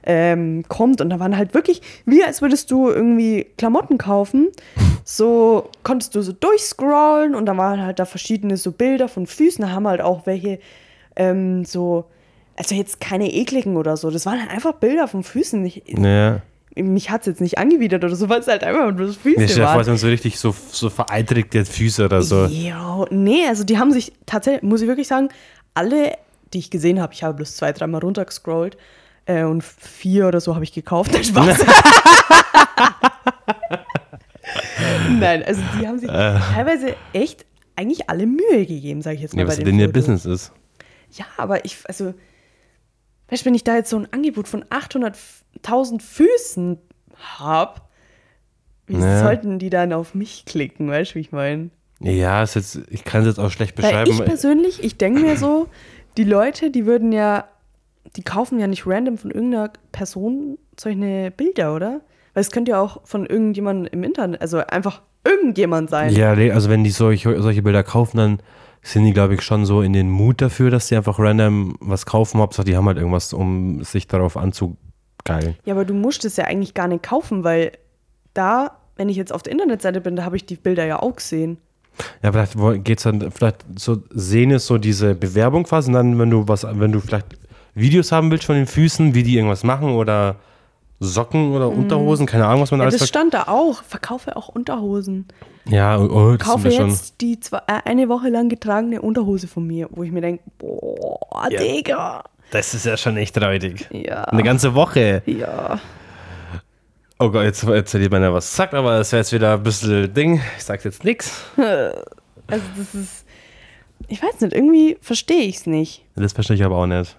[0.04, 1.00] ähm, kommt.
[1.00, 4.50] Und da waren halt wirklich, wie als würdest du irgendwie Klamotten kaufen.
[5.04, 9.66] So konntest du so durchscrollen und da waren halt da verschiedene so Bilder von Füßen.
[9.66, 10.60] Da haben halt auch welche
[11.16, 12.06] ähm, so,
[12.62, 14.12] also jetzt keine ekligen oder so.
[14.12, 15.66] Das waren halt einfach Bilder von Füßen.
[15.66, 16.42] Ich, Ja.
[16.76, 19.58] Mich hat es jetzt nicht angewidert oder so, weil es halt einfach nur Füße Nee,
[19.62, 19.84] waren.
[19.84, 22.46] sind so richtig so, so vereitrigte Füße oder so.
[22.46, 25.28] Ja, nee, also die haben sich tatsächlich, muss ich wirklich sagen,
[25.74, 26.14] alle,
[26.54, 28.78] die ich gesehen habe, ich habe bloß zwei, dreimal runtergescrollt
[29.26, 31.12] äh, und vier oder so habe ich gekauft.
[31.14, 31.66] Nein, Spaß.
[35.20, 37.46] Nein, also die haben sich teilweise echt
[37.76, 40.02] eigentlich alle Mühe gegeben, sage ich jetzt mal Ja, bei was den denn ihr Fotos.
[40.08, 40.52] Business ist.
[41.18, 42.14] Ja, aber ich, also,
[43.32, 46.78] weißt du, wenn ich da jetzt so ein Angebot von 800.000 Füßen
[47.38, 47.82] habe,
[48.88, 49.20] wie Ja.
[49.24, 51.70] sollten die dann auf mich klicken, weißt du, wie ich meine?
[52.00, 54.12] Ja, ist jetzt, ich kann es jetzt auch schlecht Weil beschreiben.
[54.12, 55.68] ich persönlich, ich denke mir so,
[56.18, 57.46] die Leute, die würden ja,
[58.16, 62.02] die kaufen ja nicht random von irgendeiner Person solche Bilder, oder?
[62.34, 66.12] Weil es könnte ja auch von irgendjemandem im Internet, also einfach irgendjemand sein.
[66.14, 68.40] Ja, nee, also wenn die solche, solche Bilder kaufen, dann
[68.82, 72.06] sind die, glaube ich, schon so in den Mut dafür, dass sie einfach random was
[72.06, 72.40] kaufen.
[72.40, 75.56] Hauptsache, die haben halt irgendwas, um sich darauf anzugeilen.
[75.66, 77.74] Ja, aber du musst es ja eigentlich gar nicht kaufen, weil
[78.34, 81.16] da, wenn ich jetzt auf der Internetseite bin, da habe ich die Bilder ja auch
[81.16, 81.58] gesehen.
[82.24, 86.18] Ja, vielleicht geht es dann, vielleicht so, sehen ist so diese Bewerbung quasi und dann,
[86.18, 87.38] wenn du was, wenn du vielleicht
[87.76, 90.38] Videos haben willst von den Füßen, wie die irgendwas machen oder
[91.04, 92.84] Socken oder Unterhosen, keine Ahnung, was man Mhm.
[92.84, 93.82] Ja, alles das stand da auch.
[93.84, 95.28] Verkaufe auch Unterhosen.
[95.66, 96.90] Ja, oh, oh, das Kaufe wir schon.
[96.90, 100.44] jetzt die zwei, äh, eine Woche lang getragene Unterhose von mir, wo ich mir denke,
[100.60, 101.60] boah, Ja.
[101.60, 102.24] Digga.
[102.52, 103.88] Das ist ja schon echt räudig.
[103.92, 104.26] Ja.
[104.26, 105.24] Eine ganze Woche.
[105.26, 105.80] Ja.
[107.18, 110.42] Oh Gott, jetzt erzählt meiner was sagt, aber das wäre jetzt wieder ein bisschen Ding.
[110.58, 111.44] Ich sag jetzt nichts.
[112.48, 113.26] Also das ist,
[114.10, 116.04] ich weiß nicht, irgendwie verstehe ich es nicht.
[116.18, 117.16] Das verstehe ich aber auch nicht.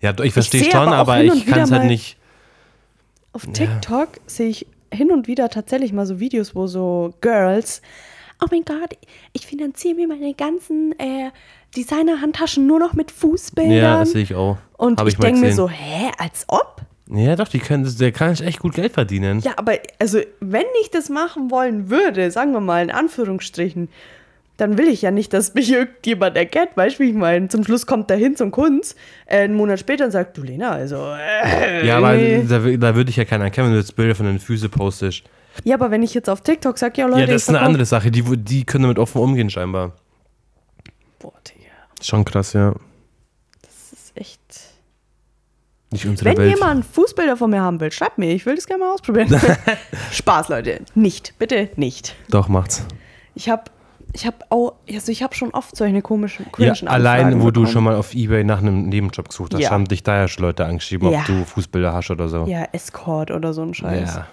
[0.00, 2.17] Ja, ich verstehe sehe schon, aber aber ich kann es halt nicht.
[3.32, 7.82] Auf TikTok sehe ich hin und wieder tatsächlich mal so Videos, wo so Girls,
[8.42, 8.96] oh mein Gott,
[9.32, 11.30] ich finanziere mir meine ganzen äh,
[11.76, 13.76] Designer-Handtaschen nur noch mit Fußbildern.
[13.76, 14.56] Ja, das sehe ich auch.
[14.76, 16.82] und Hab ich, mal denke mir so, hä, als ob?
[17.10, 19.40] Ja, doch, die können, der kann echt gut Geld verdienen.
[19.40, 23.88] Ja, aber also wenn ich das machen wollen würde, sagen wir mal in Anführungsstrichen,
[24.58, 27.48] dann will ich ja nicht, dass mich irgendjemand erkennt, weißt du, wie ich meine?
[27.48, 28.96] Zum Schluss kommt der hin zum Kunst,
[29.26, 30.96] äh, einen Monat später und sagt, du Lena, also.
[31.16, 34.26] Äh, Ja, aber da, da würde ich ja keiner erkennen, wenn du jetzt Bilder von
[34.26, 35.22] den Füßen postest.
[35.64, 37.84] ja, aber wenn ich jetzt auf TikTok sage, ja Leute, Ja, das ist eine andere
[37.86, 38.10] Sache.
[38.10, 39.92] Die, die können damit offen umgehen, scheinbar.
[41.20, 41.70] Boah, Digga,
[42.02, 42.74] Schon krass, ja.
[43.62, 44.40] das ist echt.
[45.90, 46.54] Nicht unsere Wenn Welt.
[46.54, 49.28] jemand Fußbilder von mir haben will, schreibt mir, ich will das gerne mal ausprobieren.
[50.12, 50.80] Spaß, Leute.
[50.94, 52.14] Nicht, bitte nicht.
[52.28, 52.84] Doch, macht's.
[53.34, 53.62] Ich habe
[54.12, 57.60] ich habe auch, also ich habe schon oft solche komischen, Ja, cringen allein, wo du
[57.60, 57.66] bekommen.
[57.68, 59.70] schon mal auf Ebay nach einem Nebenjob gesucht hast, Ja.
[59.70, 61.20] haben dich da ja schon Leute angeschrieben, Ja.
[61.20, 62.46] ob du Fußbilder hast oder so.
[62.46, 64.14] Ja, Escort oder so ein Scheiß.
[64.14, 64.26] Ja,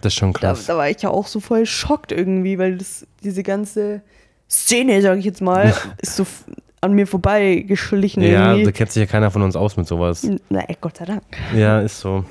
[0.00, 0.66] Das ist schon Da, krass.
[0.66, 4.02] da war ich ja auch so voll schockt irgendwie, weil das, diese ganze
[4.48, 6.26] Szene, sag ich jetzt mal, ist so
[6.80, 8.72] an mir vorbeigeschlichen ja, da irgendwie.
[8.72, 10.28] kennt sich ja keiner von uns aus mit sowas.
[10.50, 11.22] Na, ey, Gott sei Dank.
[11.56, 12.24] Ja, ist so.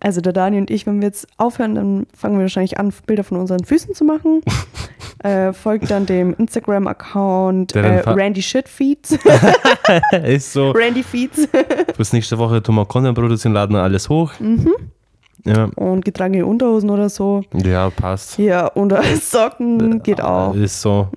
[0.00, 3.24] Also der Dani und ich, wenn wir jetzt aufhören, dann fangen wir wahrscheinlich an, Bilder
[3.24, 4.42] von unseren Füßen zu machen.
[5.24, 9.18] äh, folgt dann dem Instagram-Account äh, Randy Shitfeeds.
[10.22, 10.70] ist so.
[10.72, 11.48] Randy Feeds.
[11.96, 14.32] Bis nächste Woche tun wir Content produzieren, laden alles hoch.
[14.38, 14.70] Mhm.
[15.46, 17.42] Ja, und getragene Unterhosen oder so.
[17.54, 18.38] ja, passt.
[18.38, 20.54] Ja, und äh, Socken geht auch.
[20.54, 21.08] Ist so.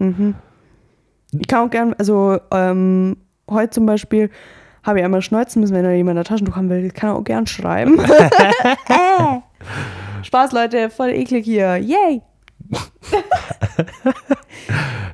[1.31, 3.17] Ich kann auch gern, also ähm,
[3.49, 4.29] heute zum Beispiel
[4.83, 7.23] habe ich einmal schneuzen müssen, wenn da jemand ein Taschentuch haben will, kann er auch
[7.25, 7.99] gern schreiben.
[7.99, 9.41] Äh.
[10.23, 11.75] Spaß, Leute, voll eklig hier.
[11.75, 12.21] Yay!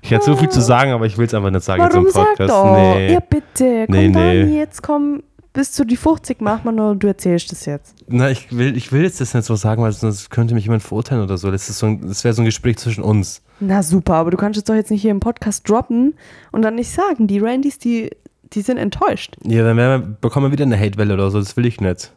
[0.01, 2.15] Ich hätte so viel zu sagen, aber ich will es einfach nicht sagen Warum jetzt
[2.15, 2.49] im sag Podcast.
[2.49, 2.75] doch?
[2.75, 3.13] Nee.
[3.13, 3.85] Ja, bitte.
[3.87, 4.57] Komm, Nee, Dani, nee.
[4.59, 5.23] jetzt komm.
[5.53, 7.93] Bis zu die 50 machen wir noch und du erzählst das jetzt.
[8.07, 10.81] Na, ich will, ich will jetzt das nicht so sagen, weil sonst könnte mich jemand
[10.81, 11.51] verurteilen oder so.
[11.51, 13.43] Das, ist so ein- das wäre so ein Gespräch zwischen uns.
[13.59, 16.15] Na super, aber du kannst es doch jetzt nicht hier im Podcast droppen
[16.51, 17.27] und dann nicht sagen.
[17.27, 18.09] Die Randys, die,
[18.53, 19.35] die sind enttäuscht.
[19.45, 21.37] Ja, dann wir, bekommen wir wieder eine Hatewelle oder so.
[21.37, 22.11] Das will ich nicht.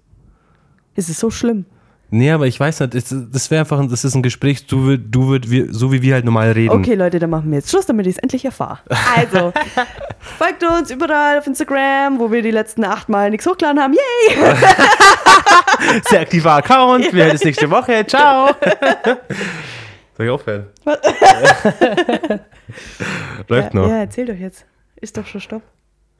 [0.95, 1.67] Ist es so schlimm?
[2.09, 4.85] Nee, aber ich weiß nicht, das, das wäre einfach, ein- das ist ein Gespräch, du
[4.85, 6.71] würd, du würd, wir, so wie wir halt normal reden.
[6.71, 8.79] Okay, Leute, dann machen wir jetzt Schluss, damit ich es endlich erfahre.
[9.17, 9.53] Also,
[10.39, 13.93] folgt uns überall auf Instagram, wo wir die letzten acht Mal nichts hochgeladen haben.
[13.95, 14.55] Yay!
[16.09, 17.13] Sehr aktiver Account.
[17.13, 18.07] Wir hören uns nächste Woche.
[18.07, 18.51] Ciao.
[20.17, 20.67] Soll ich aufhören?
[23.49, 23.89] Läuft Ja, noch.
[23.89, 24.65] ja, erzähl doch jetzt.
[25.01, 25.63] Ist doch schon Stopp.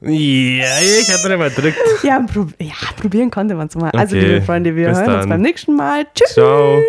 [0.01, 1.77] Ja, ich hab nicht mal gedrückt.
[2.03, 3.89] Ja, prob ja probieren konnte man es mal.
[3.91, 5.29] Also, Okay, liebe Freunde, wir bis hören uns dann.
[5.29, 6.05] beim nächsten Mal.
[6.13, 6.33] Tschüss!
[6.33, 6.79] Ciao.